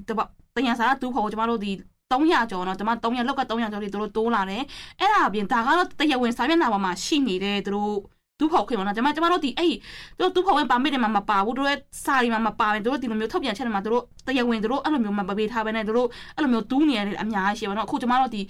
[0.10, 1.72] တပောက်တရန်စာရတူဖို့ကျမတို့ဒီ
[2.12, 4.63] 300ကျော်တော့ကျွန်မ300လောက်က300ကျော်တွေတို့တိုးလာတယ်
[5.00, 7.94] အဲ့ဒါအပြင်ဒါကတော့တရားဝင်စာမျက်နှာပေါ်မှာရှိနေတဲ့တို့
[8.39, 9.74] တူးဖော်ခွင့်ပေါ့နော်ကျွန်မကျွန်မတို့ဒီအဲ့
[10.19, 18.41] တို့တူးဖော်ခွင့်ပါမစ်တွေမှာမပါဘူးတို့ရဲ့စာတွေမှာမပါဘူးတို့ဒီလိုမျိုးထုတ်ပြန်ချက်တွေမှာတို့တရားဝင်တို့အဲ့လိုမျိုးမပေးထားဘဲနဲ့တို့အဲ့လိုမျိုးတူးနေရတယ်အများကြီးရှိပါတော့အခုကျွန်မတို့ဒီ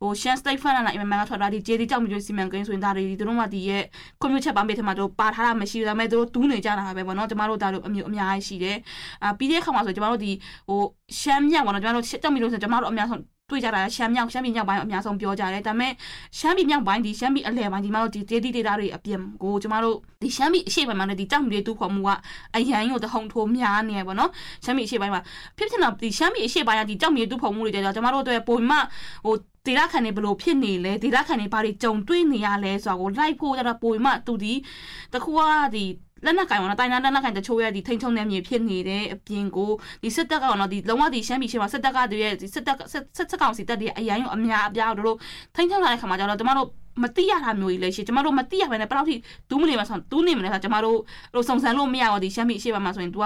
[0.00, 3.82] ဟို Shan State Fund နဲ့ MMM ကထွက်တာဒီ JD ကြောင့်မျိုးစီမံကိန်းဆိုရင်ဒါတွေတို့မှဒီရဲ့
[4.20, 8.76] commute ချက်ပါမစ်ထဲမှာတို့ပါထားတာမရှိဘူးဒါပေမဲ့တို့တူးနေကြတာပဲပေါ့နော်ကျွန်မတို့ဒါတို့အမျိုးအများကြီးရှိတယ်
[9.22, 10.32] အာပြီးတဲ့အခါမှာဆိုကျွန်မတို့ဒီ
[10.68, 10.80] ဟို
[11.20, 15.92] Shan မြောက်ပေါ့နော်ကျွန်မတို့ကြောင့်မျိုးဆိုကျွန်မတို့အများဆုံး တွေ့ကြတာရှမ်းမြောက်ရှမ်းပြည်မြောက်ပိုင်းအများဆုံးပြောကြတယ်ဒါပေမဲ့
[16.38, 22.10] ရှမ်းပြည်မြောက်ပိုင်းဒီရှမ်းပြည်အလယ်ပိုင်းဒီမှာတော့ဒီ data data တွေအပြင်ကိုကျမတို့ဒီရှမ်းပြည်အရှေ့ပိုင်းမှာလည်းဒီကြောက်မြေတူခေါ်မှုက
[22.56, 24.30] အရန်ကိုတဟုန်ထိုးများနေရပါတော့
[24.64, 25.22] ရှမ်းပြည်အရှေ့ပိုင်းမှာ
[25.56, 28.84] ဖြစ်ဖြစ်တော့ဒီရှမ်းပြည်အရှေ့ပိုင်းကဒီကြောက်မြေတူခေါ်မှုတွေကြတော့ကျမတို့အတွက်ပုံမှန်
[29.24, 29.34] ဟို
[29.66, 34.52] ဒေတာခံနေဘလို့ဖြစ်နေလဲဒေတာခံနေဘာတွေကြုံတွေ့နေရလဲဆိုတာကိုလိုက်ဖို့ကြတော့ပုံမှန်သူဒီ
[35.12, 35.40] တခုက
[35.74, 35.84] ဒီ
[36.24, 39.70] လက်နက်ကင်ပေါ့နော်တိုင်းနာလက်နက်ကင်တချို့ရဲ့ဒီထိန်ချုံတဲ့မြေဖြစ်နေတဲ့အပြင်ကို
[40.02, 45.16] ဒီစစ်တပ်ကတော့ဒီလုံးဝဒီရှမ်းပြည်ရှေ့မှာစစ်တပ်ကတည်းကဒီစစ်တပ်စစ်စစ်ကောင်စီတပ်တွေအရင်ကအများအပြားတို့
[45.56, 46.68] ထိန်ချုံလာတဲ့ခါမှာကျတော့ကျမတို့
[47.02, 49.16] မတိရတာမျိုးကြီးလည်းရှိကျမတို့မတိရဘဲနဲ့ဘယ်လောက်ထိ
[49.50, 50.98] တူးမနေမှာဆိုတူးနေမလဲဆိုကျမတို့
[51.34, 53.24] ဟိုစုံစမ်းလို့မရတော့ဒီရှမ်းပြည်အရှိပါမှာဆိုရင် तू က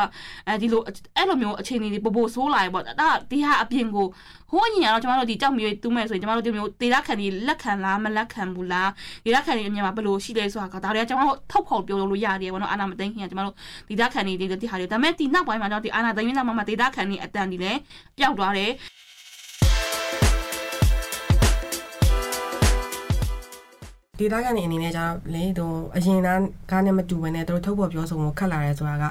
[0.49, 0.83] အဲဒီလို
[1.17, 2.93] အဲ့လိုမျိုးအခြေအနေတွေပို့ပို့ဆိုးလာရပေါ့ဒါ
[3.31, 4.07] ဒီဟာအပြင်ကို
[4.51, 8.91] ဟိုးညီကတော့ကျမတို့ဒီကြောက်မျိုးတူးမယ်ဆိုရင်ကျမတို့ဒီမျိုးဒေတာခန်ကြီးလက်ခံလားမလက်ခံဘူးလား
[9.25, 13.55] ဒေတာခန်ကြီးအမြင်မှာဘယ်လိုရှိလဲဆိုတာကဒါတွေကကျမတို့ထုတ်ဖော်ပြောလို့ရတယ်ပေါ့နော်အာနာမသိခင်ကကျမတို့
[13.89, 17.79] ဒေတာခန်ကြီးတွေဒီဟာတွေဒါပေမဲ့ဒီနောက်ပိုင်းမှာတော့ဒီအာနာသိရင်နောက်မှာဒေတာခန်ကြီးအတန်ဒီလည်း
[18.19, 18.71] ပျောက်သွားတယ်
[24.21, 26.29] ဒေတာကနေအနေနဲ့ကျတော့လေဟိုအရင်က
[26.71, 29.05] ကားနဲ့မတူဘဲနဲ့တို့ထုတ်ဖော်ပြောဆိုမှုခက်လာရဲဆိုတာက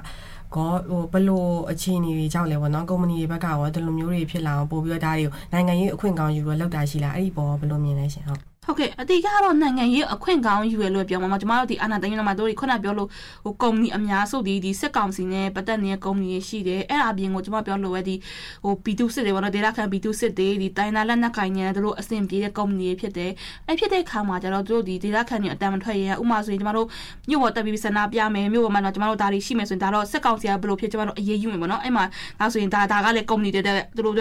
[0.55, 13.09] ကောဟိုဘလို့အခြေအနေတွေကြောင့်လဲပေါ့နော်ကုမ္ပဏီတွေဘက်ကရောဒီလိုမျိုးတွေဖြစ်လာအောင်ပို့ပြီးတော့ဒါတွေကိုနိုင်ငံရေးအခွင့်ကောင်းယူပြီးလောက်တာရှိလားအဲ့ဒီပေါ်ဘလို့မြင်လဲရှင်ဟုတ် ဟုတ်ကဲ့အတိကတော့နိုင်ငံရေးအခွင့်ကောင်းယူရလို့ပြောမှာကျမတို့ဒီအာဏာသိမ်းရမှာတို့ခုနပြောလို့
[13.43, 18.15] ဟိုကုမ္ပဏီအများစုဒီဒီစစ်ကောင်စီနဲ့ပတ်သက်နေတဲ့ကုမ္ပဏီတွေရှိတယ်အဲ့ဒါအပြင်ကိုကျမပြောလို့ပဲဒီ
[18.63, 23.31] ဟို B2 စစ်တွေပေါ့နော်ဒေတာခံ B2 စစ်တွေဒီတိုင်းနာလက်နက်ကင်နေတို့အဆင်ပြေတဲ့ကုမ္ပဏီတွေဖြစ်တယ်
[23.67, 26.87] အဲ့ဖြစ်တဲ့ခါမှာကျတော့တို့ဒီဒေတာခံတွေအတန်မထွက်ရဥမာဆိုရင်ကျမတို့
[27.29, 32.05] မြို့ပေါ်တက်ပြီးဆန္ဒပြမယ်မြို့ပေါ်မှာတော့ကျမတို့ဒါတွေရှိမယ်ဆိုရင်ဒါတော့စစ်ကောင်စီကဘယ်လိုဖြစ်ကျမတို့အရေးယူမယ်ပေါ့နော်အဲ့မှာ
[32.39, 34.15] ဒါဆိုရင်ဒါဒါကလည်းကုမ္ပဏီတွေတဲ့တို့တို့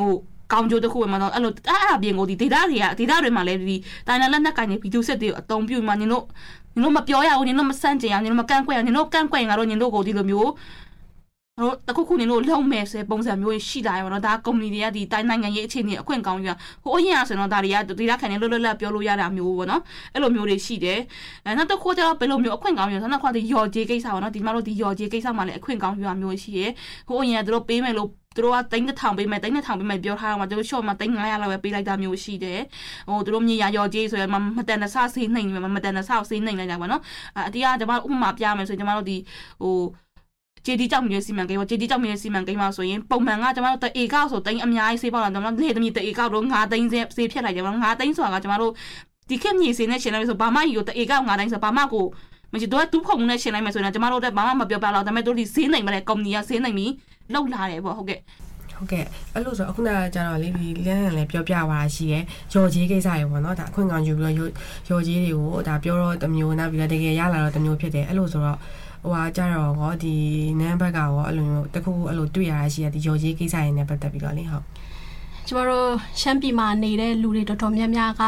[0.00, 0.12] ဟို
[0.52, 3.76] ကောင်းကျိုးတစ်ခုပဲမှာတော့အဲ့လိုအဲ့အပြင်ကိုဒီ data တွေက data တွေမှာလည်းဒီ
[4.06, 6.24] တိုင်းလက်နက်ကင်နေဗီဒီယိုဆက်တွေကိုအသုံးပြုမှညင်တို့
[6.74, 10.50] ညင်တို့မပြောရဘူးညင်တို့မစန့်ကျင်အောင်ညင်တို့မကန့်ကွက်အောင်ညင်တို့ကန့်ကွက်ရင်ကတော့ညင်တို့ကိုဒီလိုမျိုး
[11.62, 16.52] တို့တခုခုနေလို့လုံမယ်ဆိုပုံစံမျိုးရှိလာရပါတော့ဒါကုမ္ပဏီတွေကဒီတိုင်းနိုင်ငံရေးအခြေအနေအခွင့်ကောင်းယူ
[16.84, 19.82] ဟိုအရင်ကဆိုတော့ဒါတွေကဒေတာခံနေလွတ်လွတ်လပ်ပြောလို့ရတာမျိုးပေါ့နော်
[20.14, 21.00] အဲ့လိုမျိုးတွေရှိတယ်
[21.44, 26.60] အဲနောက်တစ်ခုကျတော့ဘယ်လိုမျိုးအခွင့်ကောင်းယူနောက်တစ်ခုကဒီယော်ဂျေကိစ္စပေါ့နော်ဒီမှာတို့ဒီယော်ဂျေကိစ္စမှာလည်းအခွင့်ကောင်းယူရမျိုးရှိရ
[27.08, 32.60] ဟိုအရင်ကတို့ပေးမယ်လို့ သူတို့ကတိန်းတစ်ထောင်ပေးမယ်တိန်းတစ်ထောင်ပေးမယ်ပြောထားတော့မှသူတို့ short မှာတိန်း900လောက်ပဲပေးလိုက်တာမျိုးရှိတယ်
[33.08, 37.02] ဟိုသူတို့မြေရရော်ကြီးဆိုရင်မတန်တဆဆေးနှိမ်မတန်တဆဆေးနှိမ်လိုက်တာပေါ့နော်
[37.46, 39.16] အတီးကကျွန်မဥပမာပြမယ်ဆိုရင်ကျွန်မတို့ဒီ
[39.62, 39.74] ဟို
[40.64, 48.72] ကျေတီကြောက်မြေစီမံကိန်းပေါ့ကျေတီကြောက်မြေစီမံကိန်းမှာဆိုရင်ပုံမှန်ကကျွန်တော်တို့တအေကောက်ဆိုတိန်းအများကြီးဆေးပေါက်လာကျွန်တော်တို့လေသမီးတအေကောက်တို့9သိန်းဆေးဖြတ်လိုက်တယ်ပေါ့9သိန်းဆိုတာကကျွန်တော်တို့
[49.30, 52.06] ဒီခေတ်မြေစင်းနဲ့ရှင်လိုက်ဆိုဘာမှကြီးကိုတအေကောက်9သိန်းဆိုဘာမှကို
[52.52, 56.90] မရှိတော့တူးခုံနဲ့ရှင်လိုက်မယ်ဆိုရင်ကျွန်တော်တို့ဘာမှမပြောပြတော့ဒါပေမဲ့တို့ဒီဈေးနိုင်မလဲကုမ္ပဏီကဈေးနိုင်ပြီး
[57.32, 58.20] လောက်လာတယ်ပေါ့ဟုတ်ကဲ့
[58.76, 59.04] ဟုတ်ကဲ့
[59.34, 62.18] အဲ့လိုဆိုအခုနကကျတော့လေဒီလမ်းလမ်းလည်းပြောပြပါရှိရဲ
[62.52, 64.52] ရော်ကြီးကိစ္စရေပေါ့နော်ဒါအခွင့်ကောင်းယူပြီးတော့
[64.90, 68.58] ရော်ကြီးတွေကိုဒါပြောတော့တမျိုးနောက်ပြီးတော့တကယ်ရလာတော့တမျိုးဖြစ်တယ်အဲ့လိုဆိုတော့
[69.02, 70.14] ဟိုဟာကြတော့ဟောဒီ
[70.60, 74.64] နန်းဘက်ကရောအဲ့လိုမျိုးတခုအဲ့လိုတွေ့ရတာရှိရဒီရော်ကြီးကိစ္စရေနဲ့ပတ်သက်ပြီးတော့လေဟုတ်
[75.48, 75.88] ကျမတို့
[76.20, 78.22] ရှမ်းပြည်မှာနေတဲ့လူတွေတော်တော်များများက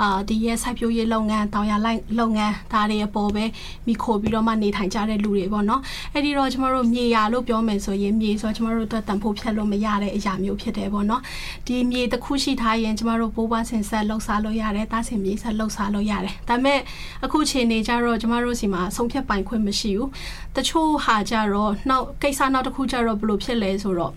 [0.00, 3.44] အာဒီရဲ့စိုက်ပျိုးရေးလုပ်ငန်းတောင်ရလိုက်လုပ်ငန်းဒါတွေအပေါ်ပဲ
[3.86, 5.80] မိခိုပြီးတော့မှနေထိုင်ကြတဲ့လူတွေပေါ့နော်
[6.12, 11.22] အဲ့ဒီတော့ကျမတို့မြေယာလို့ပြောမယ်ဆိုရင်မြေဆိုကျမတို့အတွက်တန်ဖိုးဖြတ်လို့မရတဲ့အရာမျိုးဖြစ်တယ်ပေါ့နော်
[11.66, 16.80] ဒီမြေတစ်ခုရှိထားရင်ကျမတို့ပိုးပွားဆင်ဆက်လှုပ်ရှားလို့ရတယ်တားဆင်မြေဆက်လှုပ်ရှားလို့ရတယ်ဒါပေမဲ့
[17.24, 20.10] အခုချိန်နေကြတော့ကျမတို့စီမှာဆုံးဖြတ်ပိုင်ခွင့်မရှိဘူး
[20.56, 24.14] တချို့ဟာကြတော့နောက်ကိစ္စနောက်တစ်ခုကြတော့ဘလို့ဖြစ်လဲဆိုတော့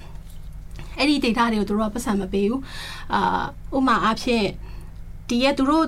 [1.00, 2.62] အဲ့ဒီ data တွေကိုသူတို့ကပတ်စံမပေးဘူး
[3.14, 3.44] အာ
[3.78, 4.44] ဥမာအဖြစ်
[5.30, 5.86] ဒီရဲ့သူတို့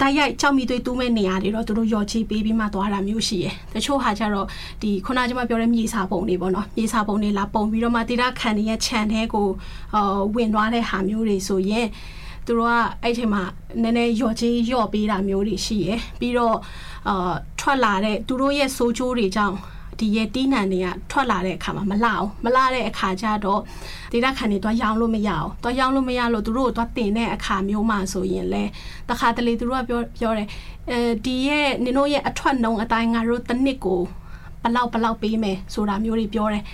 [0.00, 4.46] တိုက်ရိုက်ကြောက်မိသွေးတူးမဲ့နေရာတွေတော့သူတို့ရော်ချီပေးပြီးမှသွားတာမျိုးရှိရယ်တချို့ဟာကျတော့
[4.82, 9.48] ဒီခုနကကျွန်မပြောတဲ့မြေစာပုံတွေပေါ့နော်မြေစာပုံတွေလာပုံပြီးတော့မှဒေတာခံတွေရဲ့ခြံထဲကို
[9.94, 11.86] အာဝင်သွားတဲ့ဟာမျိုးတွေဆိုရင်
[12.46, 13.42] သူတို့ကအဲ့ချိန်မှာ
[13.82, 16.56] နည်းနည်းရော်ချီရော့ပေးတာမျိုးတွေရှိရယ်ပြီးတော့
[17.08, 19.56] အာထွက်လာတဲ့သူတို့ရဲ့ဆိုးကျိုးတွေကြောင့်
[19.98, 23.60] ဒီရဲ့တီးနှံတွေကထွက်လာတဲ့အခါမှာမလာအောင်မလာတဲ့အခါကျတော့
[24.12, 28.64] ဒေတာခံတွေတော့ရောင်းလို့မရအောင်တော့ရောင်းလို့မရလို့သူတို့တော့တင်တဲ့အခါမျိုးမှဆိုရင်လဲ
[29.08, 30.48] တခါတလေသူတို့ကပြောပြောတယ်
[30.90, 34.00] အဲဒီရဲ့နင်တို့ရဲ့အထွက်နှုံအတိုင်းငါတို့တစ်နှစ်ကို
[34.62, 36.64] ဘလောက်ဘလောက်ပေးမယ်ဆိုတာမျိုးတွေပြောတယ်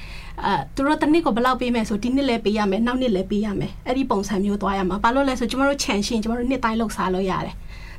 [0.45, 7.55] အဲသူတို့တစ်နှစ်ကိုဘယ်လောက်ပေးမယ်ဆိုဒီနှစ်လည်းပေးရမယ်နောက်နှစ်လည်းပေးရမယ်အဲ့ဒီပုံစံမျိုးသွားရမှာဘာလို့လဲဆိုကျမတို့ခြံရှင်ကျမတို့နှစ်တိုင်းလောက်စားလို့ရတယ်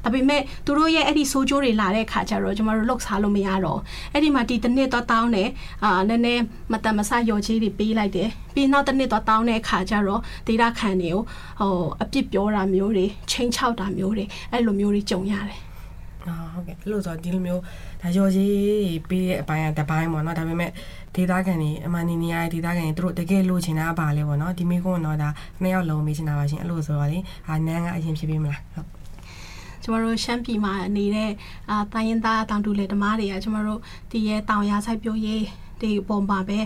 [0.06, 3.80] ဒါပေမဲ့သူတို့ရဲ့အဲ့ဒီဆိုးကျိုးတွေလာတဲ့ခါကျတော့ကျမတို့လှုပ်ရှားလို့မရတော့
[4.14, 5.50] အဲ့ဒီမှာဒီတစ်နှစ်တော့တောင်းတယ်
[5.84, 11.22] အာနည်းနည်းမတန်မဆရော်ကြီးတွေပေးလိုက်တယ်ပြီးနောက်တစ်နှစ်တော့တောင်းတဲ့ခါကျတော့ဒေတာခံတွေကို
[11.60, 15.60] ဟိုအပြစ်ပြောတာမျိုးတွေချင်းချောက်တာမျိုးတွေအဲ့လိုမျိုးတွေကြုံရတယ်
[16.28, 17.62] အာဟုတ်ကဲ့အဲ့လိုဆိုဒီလိုမျိုး
[18.02, 18.54] ဒါရော်ကြီး
[19.10, 20.72] ပေးတဲ့အပိုင်းကတပိုင်းပေါ့နော်ဒါပေမဲ့
[21.16, 25.30] ဒေတာခံတွေအမှန်နေနေရတဲ့ဒေတာခံတွေသူတို့တကယ်လိုချင်တာပါလဲပေါ့နော်ဒီမိကုန်းတော့ဒါ
[25.62, 28.95] နှစ်ယောက်လုံးမေးချင်တာပါရှင်အဲ့လိုဆိုတော့လေအာနန်းကအရင်ဖြစ်ပြီးမလားဟုတ်
[29.86, 31.32] ကျမတို့ရှမ်းပြည်မှာနေတဲ့
[31.70, 33.80] အာတိုင်းရင်းသားတောင်တူလေဓမားတွေကကျမတို့
[34.12, 35.44] ဒီရဲ့တောင်ရဆိုင်ပြိုးရေး
[35.82, 36.60] ဒီပုံပါပဲ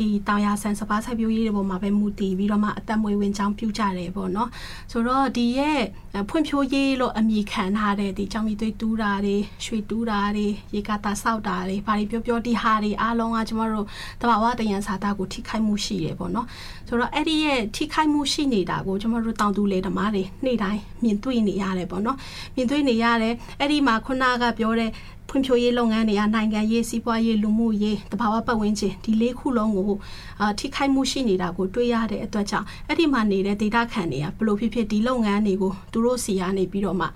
[0.00, 4.48] ဒီတောင်ရဆန်စပါးစိုက်ပျိုးရေးတွေပေါ်မှာပဲမူတည်ပြီးတော့မှအသက်မွေးဝင်ကြောင်းပြုကြတယ်ပေါ့နော်
[4.92, 5.80] ဆိုတော့ဒီရဲ့
[6.28, 13.86] ဖွံ့ဖြိုးရေးလို့အမည်ခံထားတဲ့ဒီကြောင်မီသွေးတူးတာတွေရွှေတူးတာတွေရေကာတာဆောက်တာတွေဘာတွေပြောပြောဒီဟာတွေအားလုံးကကျမတို့
[14.20, 16.46] တဘာဝတယံစာသားကိုထိခိုက်မှုရှိတယ်ပေါ့နော်
[16.88, 22.16] ဆိုတော့အဲ့ဒီရဲ့ထိခိုက်မှုရှိနေတာကိုကျမတို့တောင်သူလေဓမားတွေနေ့တိုင်းမြင်တွေ့နေရတယ်ပေါ့နော်
[22.54, 24.90] မြင်တွေ့နေရတယ်အဲ့ဒီမှာခုနကပြောတဲ့
[25.30, 29.92] ဖွံ့ဖြိုးရေးလုပ်ငန်းတွေကနိုင်ငံရေးစီးပွားရေးလူမှုရေးတဘာဝပတ်ဝန်းကျင်ဒီလေးခုလုံးကို
[30.40, 37.06] အာထိခိုက်မှုရှိနေတာကိုတွေ့ရတဲ့အတွက်ကြောင့်အဲ့ဒီမှာနေတဲ့ဒေတာခံတွေကဘလို့ဖြစ်ဖြစ်ဒီလုပ်ငန်းတွေကိုသူတို့စီကနေပြီးတော့မှ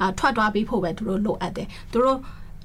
[0.00, 2.18] အာထွက်သွားပြီးဖို့ပဲသူတို့လိုအပ်တယ်သူတို့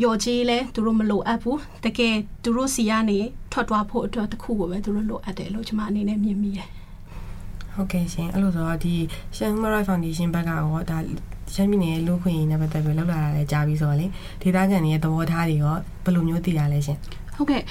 [0.04, 3.20] ရော်ကြီးလဲသူတို့မလိုအပ်ဘူးတကယ်သူတို့စီကနေ
[3.52, 6.68] ထွက်သွားဖို့အတွက်တစ်ခုကိုပဲသူတို့လိုအပ်တယ်လို့ကျွန်မအနေနဲ့မြင်မိတယ်
[7.74, 8.94] ဟုတ်ကဲ့ရှင်အဲ့လိုဆိုတော့ဒီ
[9.36, 10.98] Shan Human Rights Foundation ဘက်ကရောဒါ
[11.54, 14.08] ရှမ်းပြည်နယ်လူခွင့်ရေးနဲ့ပတ်သက်ပြီးလောက်လာတာလည်းကြားပြီးဆိုတော့လေ
[14.42, 16.98] ဒေသခံတွေရဲ့သဘောထားတွေရောဘယ်လိုမျိုးသိရလဲရှင်
[17.36, 17.62] ဟုတ်ကဲ့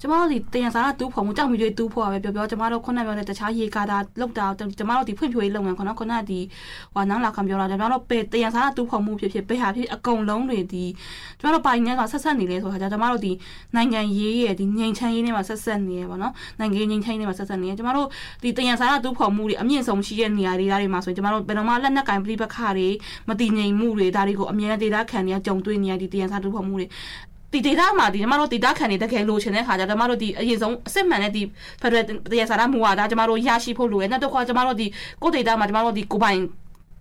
[0.00, 4.46] ကျမတို့ဒီတယံစားတူးဖော်မှုကြောက်မီတွေတူးဖော်ရပဲပြောပြောကျမတို့ခုနပြောတဲ့တခြားရေကာတာလောက်တာ
[4.78, 6.40] ကျမတို့ဒီဖွံ့ဖြိုးရေးလုပ်ငန်းခုနခုနဒီ
[6.94, 10.84] ဟိုနောင်လာခံပြောတာကျမတို့ပေတယံစားတူးဖော်မှုဖြစ်ဖြစ်ပေဟာဖြစ်အကုန်လုံးတွေဒီ
[11.38, 13.32] ကျမတို့ပိုင်နေကဆက်ဆက်နေလဲဆိုခါကျကျမတို့ဒီ
[13.74, 18.06] နိုင်ငံရေးရဲ့ဒီငြိမ်ချမ်းရေးနဲ့မှာဆက်ဆက်နေရပါတော့နိုင်ငံရေးငြိမ်ချမ်းရေးနဲ့မှာဆက်ဆက်နေရကျမတို့
[18.42, 22.88] ဒီတယံစားတူးဖော်မှုတွေအမြင့်ဆုံးရှိတဲ့နေရာတွေတွေမှာဆိုရင်ကျမတို့ဘယ်တော့မှလက်နက်ကင်ပြိပခါတွေ
[23.28, 26.86] မတည်ငြိမ်မှုတွေဒါတွေကိုအမြဲတမ်းဒေတာခံနေရကြုံတွေ့နေရဒီတယံစားတူးဖော်မှုတွေ
[27.56, 31.42] ဒီ data မှာဒီကျမတို့ data ခံနေတကယ်လိုချင်တဲ့ခါကျကျမတို့ဒီအရင်ဆုံးအစစ်မှန်တဲ့ဒီ
[31.80, 34.86] Federal တရားစာရမူဝါဒကျမတို့ရရှိဖို့လိုရနောက်တစ်ခါကျမတို့ဒီ
[35.22, 36.40] ကို data မှာကျမတို့ဒီကိုပိုင်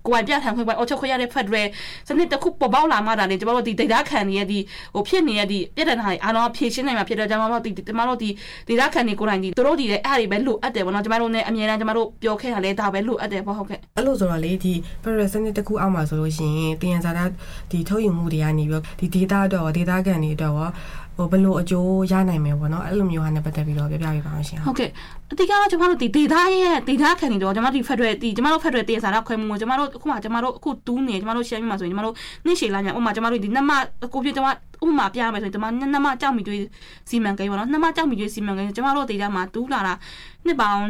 [0.08, 1.68] ကိုယ်ပိုင်ပြထန်ခွင့်ပိုင်အော်ချုပ်ခွင့်ရတဲ့ Federal
[2.08, 4.62] စနစ်တစ်ခုပေါ်ပေါက်လာမှဒါလေကျမတို့ဒီ data ခံနေရတဲ့
[4.94, 8.30] ဟိုဖြစ်နေရတဲ့ပြဿနာတွေအားလုံးဖြေရှင်းနိုင်မှာဖြစ်တဲ့ကျမတို့ဒီကျမတို့ဒီ
[8.70, 17.26] data ခံနေကိုယ်တိုင်ဒီတို့တို့ဒီလည်းအဲ့ဒါတွေပဲလိုအပ်တယ်ပေါ့နော်ကျမတို့ ਨੇ အမြဲတမ်းကျမတို့ပြောခဲ့တာလဲဒါပဲလိုအပ်တယ်ပေါ့ဟုတ်ကဲ့အဲ့လိုဆိုတော့လေဒီ Federal စနစ်တစ်ခုအောက်မှာဆိုလို့ရှိရင်တင်ရစာတာ
[17.72, 20.70] ဒီထုတ်ယူမှုတွေကနေပြီးဒီ data တော့ data ခံနေတော့
[21.18, 24.90] ဟိုဘယ်လိုအကျိုးရနိုင်မယ်ပေါ့နော်အဲ့လိုမျိုးဟာနဲ့ပတ်သက်ပြီးတော့ပြပြပေးပါအောင်ရှင်ဟုတ်ကဲ့
[25.32, 33.72] အတိကတော့ကျမတို့ဒီ data ရဲ့ data ခံနေတော့ကျမတို့ဒီ Federal ဒီကျမတို့ Federal တင်စာတော့ခွဲမှုကိုကျမတို့အခုမှကျမတို့အခုတူးနေကျမတို့ရှယ်ပြီးမှဆိုရင်ကျမတို့နှိရှည်လာညာဥပမာကျမတို့ဒီနမ
[34.14, 34.48] ကိုပြကျမ
[34.84, 36.64] ဥပမာပြရမယ်ဆိုရင်ကျမနမကြောက်မီတွေး
[37.10, 39.94] စီမံကိန်းပေါ့နော်နမကြောက်မီတွေးစီမံကိန်းကျမတို့ data မှာတူးလာတာ
[40.46, 40.82] နှစ်ပေါင်း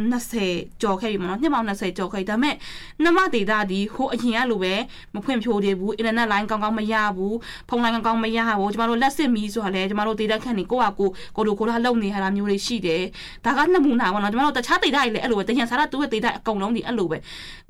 [0.42, 2.56] 20ကျော်ခဲ့ပြီပေါ့နော်နှစ်ပေါင်း20ကျော်ခဲ့ဒါပေမဲ့
[3.04, 4.74] နမ data ဒီဟိုအရင်ကလိုပဲ
[5.14, 7.36] မဖွင့်ဖြိုးသေးဘူး internet line ကောင်းကောင်းမရဘူး
[7.70, 13.04] ဖုန်း line ကောင်းကောင်းမရဘူးကျမတို့လက်စစ်မီဆိုတာလည်းကျမတို့ data ခန့်နေကိုယ့်ဟာကိုကိုတို့ကိုလာလုံနေရတာမျိုးတွေရှိတယ်
[13.46, 17.18] ဒါကနမူနာပေါ့နော်ကျမတို့တခြား data တွေလည်းအဲ့လိုပဲတញ្ញစာရတူရဲ့ data အကုန်လုံးဒီအဲ့လိုပဲ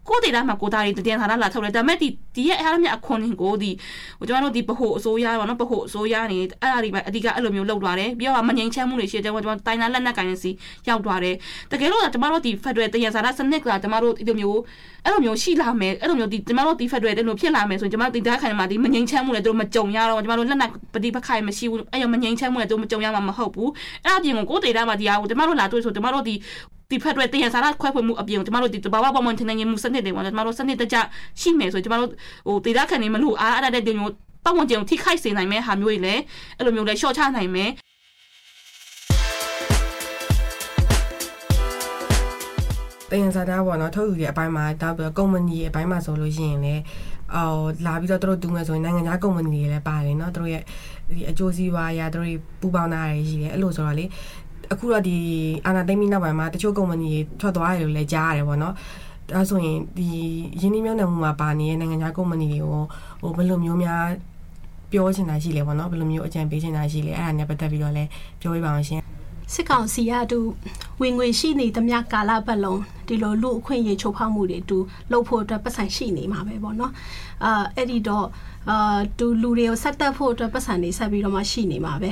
[0.10, 3.72] ကိုဒေတာမှာကိုသားတွေတည်ထားတာလာထုတ်တယ်ဒါပေမဲ့ဒီဒီရဲ့အားမြအခွန်ကိုဒီ
[4.20, 10.52] ဟိုကျွန်တော်တို့ဒီပဟုအစိုးရပေါ့နော်ပဟုအစိုးရနေအဲ့ဒါတွေပဲအဓိကအဲ့လိုမျိုးလောက်သွားတယ်ပြီးတော့မငြိမ်ချမ်းမှုတွေရှိတယ်ကျွန်တော်တိုင်းသားလက်နက်ကိုင်စီ
[10.90, 11.36] ရောက်သွားတယ်
[11.72, 14.60] တကယ်လို့ကျွန်တော်တို့ဒီ Federal တရားစာရစနစ်ကကျွန်တော်တို့ဒီလိုမျိုး
[15.04, 23.72] အဲ့လိုမျိုးရှိလာမယ်အဲ့လိုမျိုးဒီကျွန်တော်တို့ဒီ Federal တဲ့လိုဖြစ်လာမယ်ဆိုရင်ကျွန်တော်တို့ဒီသားခိုင်မှာဒီမငြိမ်ချမ်းမှုတွေတို့မကြုံရတော့ကျွန်တော်တို့လက်နက်ပฏิပခိုင်မရှိဘူးအဲ့ရောမငြိမ်ချမ်းမှုတွေတို့မကြုံရမှာမဟုတ်ဘူး
[24.06, 26.36] အဲ့အပြင်ကိုကိုဒေတာမှာဒီအားကိုကျွန်တော်တို့လာတွေ့ဆိုကျွန်တော်တို့ဒီ
[26.90, 30.98] ဒီဖက်တွေတရားစားခွဲဖွင့်မှုအပြင်ကျမတို့ဒီဘာဝပေါ်မှထင်နေမှုစနစ်တွေပေါ့ကျမတို့စနစ်တကျ
[31.42, 32.10] ရှိမယ်ဆိုကျမတို့
[32.48, 34.14] ဟိုဒေတာခံနေမလို့အားအဲ့ဒါတဲ့မျိုး
[34.45, 36.23] ပတ်ဝန်းကျင်ကိုထိခိုက်စေနိုင်မဲ့ဟာမျိုးတွေလည်း
[36.57, 37.71] အဲ့လိုမျိုးလည်းရှော့ချနိုင်မယ်
[43.11, 46.83] တင်စားတာပေါ့နော်ထုတ်ယူတဲ့အပိုင်းမှာတောက်ပြီးကုမ္ပဏီရဲ့အပိုင်းမှာဆိုလို့ရှိရင်လည်း
[47.35, 50.63] အော်လာပြီးတော့တို့တူမယ်ဆိုရင်နိုင်ငံခြားကုမ္ပဏီတွေလည်းပါတယ်เนาะတို့ရဲ့
[51.15, 52.27] ဒီအကျိုးစီးပွားရာတို့
[52.61, 54.05] ပူပေါင်းတာတွေရှိတယ်အဲ့လိုဆိုတော့လေ
[54.73, 55.17] အခုတော့ဒီ
[55.67, 58.75] အာနာသိမ့်ပြီးနောက်ပိုင်းမှာတချို့ကုမ္ပဏီတွေထွက်သွားတယ်လို့လည်းကြားရတယ်ပေါ့နော်
[59.35, 60.09] ဒါဆိုရင်ဒီ
[60.61, 62.85] ရင်းနှီးမြှုပ်နှံမှုမှာပါနေတဲ့နိုင်ငံခြားကုမ္ပဏီတွေကို
[63.21, 64.05] ဟိုဘယ်လိုမျိုးများ
[64.96, 68.10] ပြောချင်တာရှိလဲပေါ့နော်ဘယ်လိုမျိုးအကြံပေးချင်တာရှိလဲအဲ့ဒါနဲ့ပတ်သက်ပြီးတော့လည်း
[68.42, 69.02] ပြောပြပါအောင်ရှင်
[69.54, 70.40] စစ်ကောင်စီကတူ
[71.02, 74.78] ဝင်ငွေရှိနေသမျှကာလပတ်လုံးဒီလိုလူအခွင့်အရေးချိုးဖောက်မှုတွေတူ
[75.12, 76.92] လှုပ်ဖို့အတွက်ပတ်စံရှိနေမှာပဲပေါ့နော်
[77.44, 78.28] အာအဲ့ဒီတော့
[78.70, 82.12] အာတူလူတွေကိုဆက်တက်ဖို့အတွက်ပတ်စံတွေဆက်ပြီးတော့မှရှိနေမှာပဲ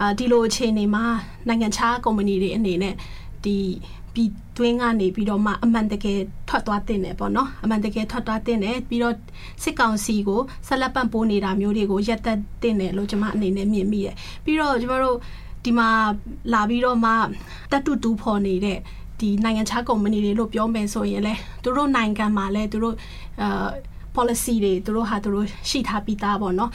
[0.00, 1.04] အာဒီလိုအခြေအနေမှာ
[1.48, 2.94] နိုင်ငံခြားကုမ္ပဏီတွေအနေနဲ့
[3.44, 3.56] ဒီ
[4.16, 9.14] ပြီးတွင်းကနေပြီးတော့မှအမှန်တကယ်ထွက်သွားတင်တယ်ပေါ့နော်အမှန်တကယ်ထွက်သွားတင်တယ်ပြီးတော့
[9.62, 15.18] စစ်ကောင်စီကိုဆက်လက်ပံ့ပိုးနေတာမျိုးတွေကိုရက်သက်တင်တယ်လို့ကျွန်မအနေနဲ့မြင်မိတယ်ပြီးတော့ကျွန်တော်တို့
[15.64, 15.88] ဒီမှာ
[16.52, 17.12] လာပြီးတော့မှ
[17.72, 18.78] တက်တူတူဖော်နေတဲ့
[19.20, 22.96] ဒီနိုင်ငံခြားကုမ္ပဏီတွေလို့ပြောမယ်ဆိုရင်လေသူတို့နိုင်ငံမှာလဲသူတို့
[23.42, 23.68] အာ
[24.16, 26.70] policy တွေသူတို့ဟာသူတို့ရှိထားပြီးသားပေါ့နော်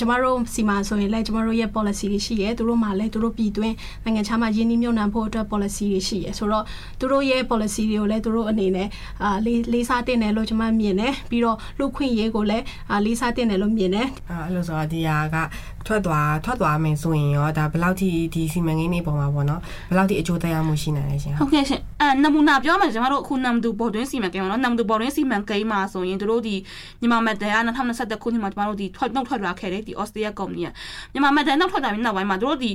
[0.00, 6.64] ကျမတို့စီမှာဆိုရင်လည်းကျမတို့ရဲ့ policy တွေရှိရဲသူတို့မှာလည်းသူတို့ပြည်တွင်းနိုင်ငံခြားမှာရင်းနှီးမြှုပ်နှံဖို့အတွက် policy တွေရှိရဲဆိုတော့
[6.98, 8.88] သူတို့ရဲ့ policy တွေကိုလည်းသူတို့အနေနဲ့
[9.22, 15.36] အာလေးလေးစားတင်တယ်လို့ကျမမြင်တယ်ပြီးတော့လူခွင့်ရေးကိုလည်းအာလေးစားတင်တယ်လို့မြင်တယ်အဲ့လိုဆိုတော့ဒီဟာက
[15.86, 26.54] ထွက်သွားထွက်သွားမယ်ဆိုရင်ရောဒါဘယ်လောက်ထိဒီစီမံကိန်းတွေပေါ်မှာပေါ့နော်ဘယ်လောက်ထိအကျိုးသက်ရောက်မှုရှိနိုင်လဲရှင်ဟုတ်ကဲ့ရှင်အဲနမူနာပြောမယ်ကျွန်တော်တို့အခုနမ်ဒူဘော်တွင်းစီမံကိန်းပါနော်နမ်ဒူဘော်တွင်းစီမံကိန်းမှာဆိုရင်တို့ဒီ
[27.00, 30.68] မြန်မာမက်ဒန်က2021ခုနှစ်မှာကျွန်တော်တို့ဒီထွက်နှုတ်ထွက်လာခဲ့တယ်ဒီဩစတြေးလျကုမ္ပဏီက
[31.12, 32.70] မြန်မာမက်ဒန်နှုတ်ထွက်လာပြီးနောက်ပိုင်းမှာတို့ဒီ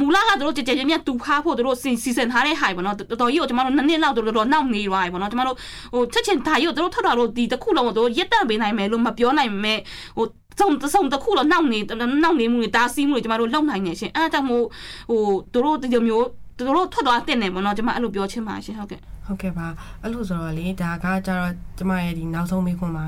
[0.00, 5.56] မူလကတို့ကြကြမြတ်တူဖားဖို့တို့စီစီစဉ်ထားတဲ့ဟိုင်ပေါ့နော်တော်တော်ကြီးကိုကျမတို့နှစ်နှစ်လောက်တို့တော့နောက်နေရွာပေါ့နော်ကျမတို့
[5.94, 9.78] ဟိုချက်ချင်းဒါကြီးကိုတို့ထွက်လာလို့ဒီတစ်ခုလုံးကိုတို့ရက်တက်ပေးနိုင်မယ်လို့မပြောနိုင်မဲ့
[10.16, 10.26] ဟို
[10.58, 11.78] စုံစုံတစ်ခုတော့နောက်နေ
[12.22, 14.64] နောက်နေမှုတွေတားဆီးမှုတွေကျမတို့လုံနိုင်နေရှင်အဲဒါကြောင့်မို့
[15.10, 15.22] ဟို
[15.54, 16.26] တို့ဒီလိုမျိုး
[16.58, 19.66] တို့ထွက်သွားတင်တယ်ပေါ့နော်ကျမအဲ့လိုပြောချင်ပါရှင်ဟုတ်ကဲ့ဟုတ်ကဲ့ပါ
[20.02, 23.06] အဲ့လိုဆိုတော့လေဒါကကြတော့ကျမရဲ့ဒီနောက်ဆုံးမေးခွန်းမှာ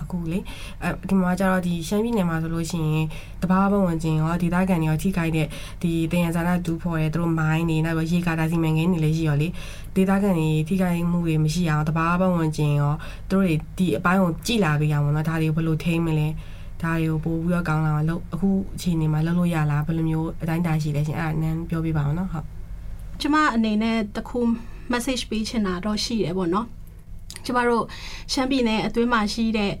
[0.00, 0.38] အခုလေ
[0.82, 3.06] အဲဒီမှာကျတော့ဒီရှမ်းပြည်နယ်မှာဆိုလို့ရှိရင်
[3.42, 5.46] တဘာဘဝင်ချင်းရောဒေသခံတွေရောထိခိုက်တဲ့
[5.82, 9.48] ဒီတင်ရဇာနာဒူးဖော်ရဲသူတို့မိုင်းနေနောက်ပြီးရေကာတာစီမံကိန်းတွေလည်းရှိရောလေ
[9.96, 12.92] ဒေသခံတွေထိခိုက်မှုတွေမရှိအောင်တဘာဘဝင်ချင်းရော
[13.30, 16.28] သူတို့တွေဒီအပိုင်းကိုကြည်လာပေးရအောင်နော်ဒါတွေကိုဘယ်လိုထိမ့်မလဲ
[16.86, 22.46] ဒါတွေကိုပို့ပြီးတော့ကောင်းလာအောင်လို့အခုအချိန်နေမှာလှုပ်လို့ရလားဘယ်လိုမျိုးအတိုင်းတာရှိလဲရှင်အဲ့ဒါနန်းပြောပြပါအောင်နော်ဟုတ်
[23.20, 24.40] ကျမအနေနဲ့တခု
[24.92, 26.66] message ပေးချင်တာတော့ရှိတယ်ပေါ့နော်
[27.44, 27.84] ကျမတို့
[28.32, 29.72] ရှမ်းပြည်နယ်အတွင်းမှာရှိတဲ့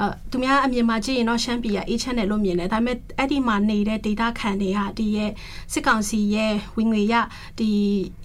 [0.00, 5.30] အဲသူများအမြင်မှာကြည့်ရင်တော့ရှမ်းပြည်ကအေးချမ်းတယ်လို့မြင်တယ်ဒါပေမဲ့အဲ့ဒီမှာနေတဲ့ data ခံတွေကဒီရဲ့
[5.72, 7.14] စစ်ကောင်စီရဲ့ဝင်ငွေရ
[7.58, 7.70] ဒီ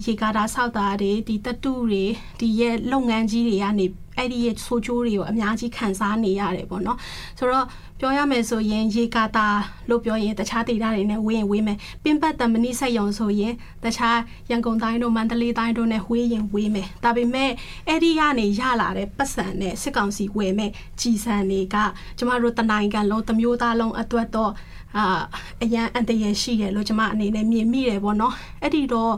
[0.05, 2.05] ရေကာတာဆောက်တာတွေဒီတတုတွေ
[2.39, 3.85] ဒီရဲ့လုပ်ငန်းကြီးတွေကနေ
[4.17, 6.97] အဲ့ဒီရဲ့ဆိုးကျိုးတွေကိုအများကြီးခံစားနေရတယ်ပေါ့နော်
[7.39, 7.65] ဆိုတော့
[7.99, 9.47] ပြောရမယ်ဆိုရင်ရေကာတာ
[9.89, 14.17] လို့ပြောရင်တခြားဒေသတွေနဲ့ဝေးရင်ဝေးမယ်ပင်ပတ်တမဏိဆက်ယုံဆိုရင်တခြား
[14.49, 17.51] ရန်ကုန်တိုင်းတို့မန္တလေးတိုင်းတို့နဲ့ဝေးရင်ဝေးမယ်ဒါပေမဲ့
[17.87, 21.75] အဲ့ဒီကနေရလာတဲ့ပတ်စံနဲ့စစ်ကောင်စီဝယ်မဲ့ကြီးစံတွေက
[22.17, 24.51] ကျမတို့တနိုင်ငံလုံးတမျိုးသားလုံးအတွက်တော့
[24.97, 25.21] အာ
[25.63, 29.13] အရန်အန်တရရှိတယ်လို့ကျမအနေနဲ့မြင်မိတယ်ပေါ့နော်အဲ့ဒီတော့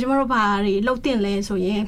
[0.00, 1.82] ကျမတို့ဘာတွေလှုပ်တင်လဲဆိုရင်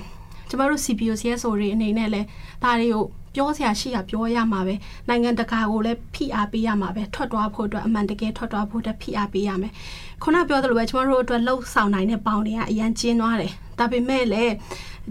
[0.48, 2.20] ကျမတို့ CPO CSO တွေအနေနဲ့လဲ
[2.62, 4.74] ဒါတွေကိုပြောစရာရှိတာပြောရမှာပဲ
[5.08, 9.72] နိုင်ငံတကာကိုလည်းဖိအားပေးရမှာပဲထွက်သွားဖို့အတွက်အမှန်တကယ်ထွက်သွားဖို့အတွက်ဖိအားပေးရမယ်
[10.22, 14.54] ခုနပြောသလိုပဲကျမတို့အတွက်လှုပ်ဆောင်နိုင်တဲ့ပေါင်တွေကအရန်ကျင်းသွားတယ်ဒါပေမဲ့လည်း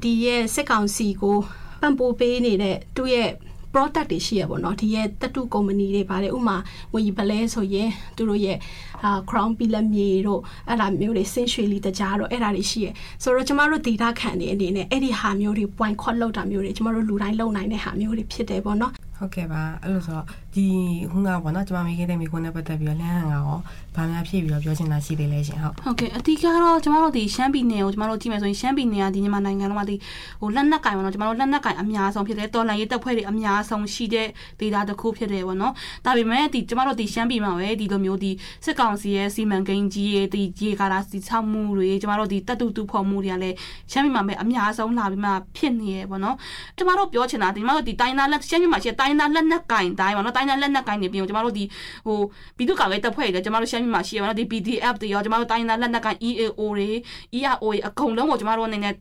[0.04, 1.38] ဒီရဲ့စစ်ကောင်စီကို
[1.82, 3.30] ပံ့ပိုးပေးနေတဲ့သူ့ရဲ့
[3.78, 6.58] product တွေရှိရပေါ့နော်ဒီရဲ့တတုကုမ္ပဏီတွေပါတယ်ဥမာ
[6.94, 8.58] ငွေပလဲဆိုရင်သူတို့ရဲ့
[9.04, 12.88] အာ crown ပီလက်မြေတို့အဲ့ဒါမျိုးတွေဆင်းရွှေလီတကြားတို့အဲ့ဒါတွေရှိရ
[13.24, 20.66] ဆိုတော့ကျမတို့ data ခံနေအနေနဲ့အဲ့ဒီဟာမျိုးတွေ point ခွက်လောက်တာမျိုးတွေကျမတို့လူတိုင်းလုံနိုင်တဲ့ဟာမျိုးတွေဖြစ်တယ်ပေါ့နော်ဟုတ်ကဲ့ပါအဲ့လိုဆိုတော့ဒီ
[21.12, 23.58] ခုနကပေါ့နော်ကျမမိခဲ့တဲ့မိခွန်းနဲ့ပတ်သက်ပြီးတော့လမ်းဟန်ကရော
[23.98, 29.96] ဗာများဖြည့်ပြီးတော့ပြောချင်တာရှိသေးလဲရှင်ဟုတ်ဟုတ်ကဲ့အဓိကတော့ကျမတို့ဒီရှမ်းပြည်နယ်ကိုကျမတို့ကြည့်မယ်ဆိုရင်ရှမ်းပြည်နယ်ကဒီမြန်မာနိုင်ငံလုံးမှာဒီ
[30.42, 34.28] ဟိုလက်နက်ကင်ပေါ့နော်ကျမတို့လက်နက်ကင်အများဆုံးဖြစ်တယ်တော်လန်ရေးတပ်ဖွဲ့တွေအများဆုံးရှိတဲ့
[34.60, 35.74] ဒေသတစ်ခုဖြစ်တယ်ပေါ့နော်
[36.06, 38.32] ဒါပေမဲ့ဒီကျမတို့ဒီရှမ်းပြည်မှာပဲဒီလိုမျိုးဒီ
[38.66, 43.56] စစ်ကောင်စီရဲ့စီမံကိန်းကြီးရဲ့ဒီရေကာတာစီချောက်မှုတွေကျမတို့ဒီတပ်တူတူဖော်မှုတွေကလည်း
[43.92, 46.36] ရှမ်းပြည်မှာပဲအများဆုံးလာပြီးမှဖြစ်နေရပေါ့နော်
[46.78, 51.64] ကျမတို့ပြောချင်တာဒီကျမတို့ဒီတိုင်းသားလက်ရှမ်းပြည်မှာရှိတဲ့တိုင်းသားလက်နက်ကင်တိုင်းပေါ့နော်တိုင်းသားလက်နက်ကင်တွေပြီးတော့ကျမတို့ဒီ
[52.06, 52.18] ဟို
[52.58, 56.89] ပြည်သူ့ကာကွယ်တပ်ဖွဲ့တွေကျမတို့ရှမ်းပြည်မှာရှိရပါတော့ဒီ PDF တွေရောကျမတို့တိုင်းသားလက်နက်ကင် EAO တွေ
[57.38, 58.93] ERO တွေအကုန်လုံးကိုကျမတို့အနေနဲ့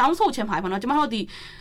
[0.00, 1.20] တောင်းဆိုချင်ပါတယ်ပေါ့နော်ကျမတို့ဒီ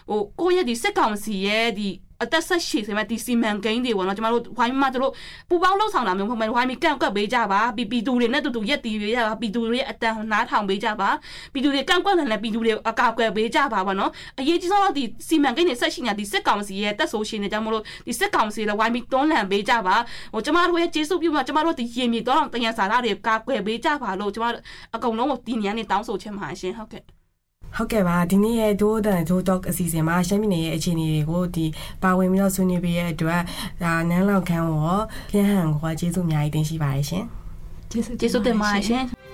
[0.09, 1.89] ဟိုကိုယ့်ရဲ့ဒီစစ်ကောင်စီရဲ့ဒီ
[2.23, 5.13] အသက်ဆက်ရှည်စေမဲ့ဒီစီမံကိန်းတွေပေါ့နော်ကျမတို့ဝိုင်းမှာတို့
[5.49, 11.09] ပူပေါင်းလှုပ်ဆောင်တာမျိုးမဟုတ်ဘူးဝိုင်းမီကန့်ကွက်ပေးကြပါပီပီတူတွေနဲ့တူတူရက်တီပေးကြပါပီတူတွေရဲ့အတန်နားထောင်ပေးကြပါ
[11.53, 19.95] ပီတူတွေကန့်ကွက်တယ်လည်းပီတူတွေအကာအကွယ်ပေးကြပါပေါ့နော်အရေးကြီးဆုံးတော့ဒီစီမံကိန်းတွေဆက်ရှိနေတာဒီစစ်ကောင်စီရဲ့တက်ဆိုရှင်တွေကြောင့်မလို့ဒီစစ်ကောင်စီလည်းဝိုင်းမီတွန်းလှန်ပေးကြပါ
[20.33, 24.45] ဟိုကျမတို့ရဲ့ကျေးဇူးပြုမှာကျမတို့ဒီရင်မြေတော့တယံစာရတွေကာကွယ်ပေးကြပါလို့ကျမ
[24.95, 27.24] အကုန်လုံးကိုဒီညနေတောင်းဆိုချင်ပါရှင်ဟုတ်ကဲ့
[27.77, 31.65] ဟုတ်ကဲ့ပါဒီနေ့ရဲ့ဒိုးတန်ဒိုးတော့အစီအစဉ်မှာရှမ်းပြည်နယ်ရဲ့အခြေအနေတွေကိုဒီ
[32.03, 33.41] ပါဝင်ပြီးတော့ဆွေးနွေးပေးရတဲ့အတွက်
[33.83, 34.99] ဒါနန်းလောက်ခန်းရော
[35.31, 37.25] လျှဟန်ကိုကျေးဇူးအများကြီးတင်ရှိပါတယ်ရှင်
[37.91, 39.24] ကျေးဇူးကျေးဇူးတင်ပါတယ်ရှင်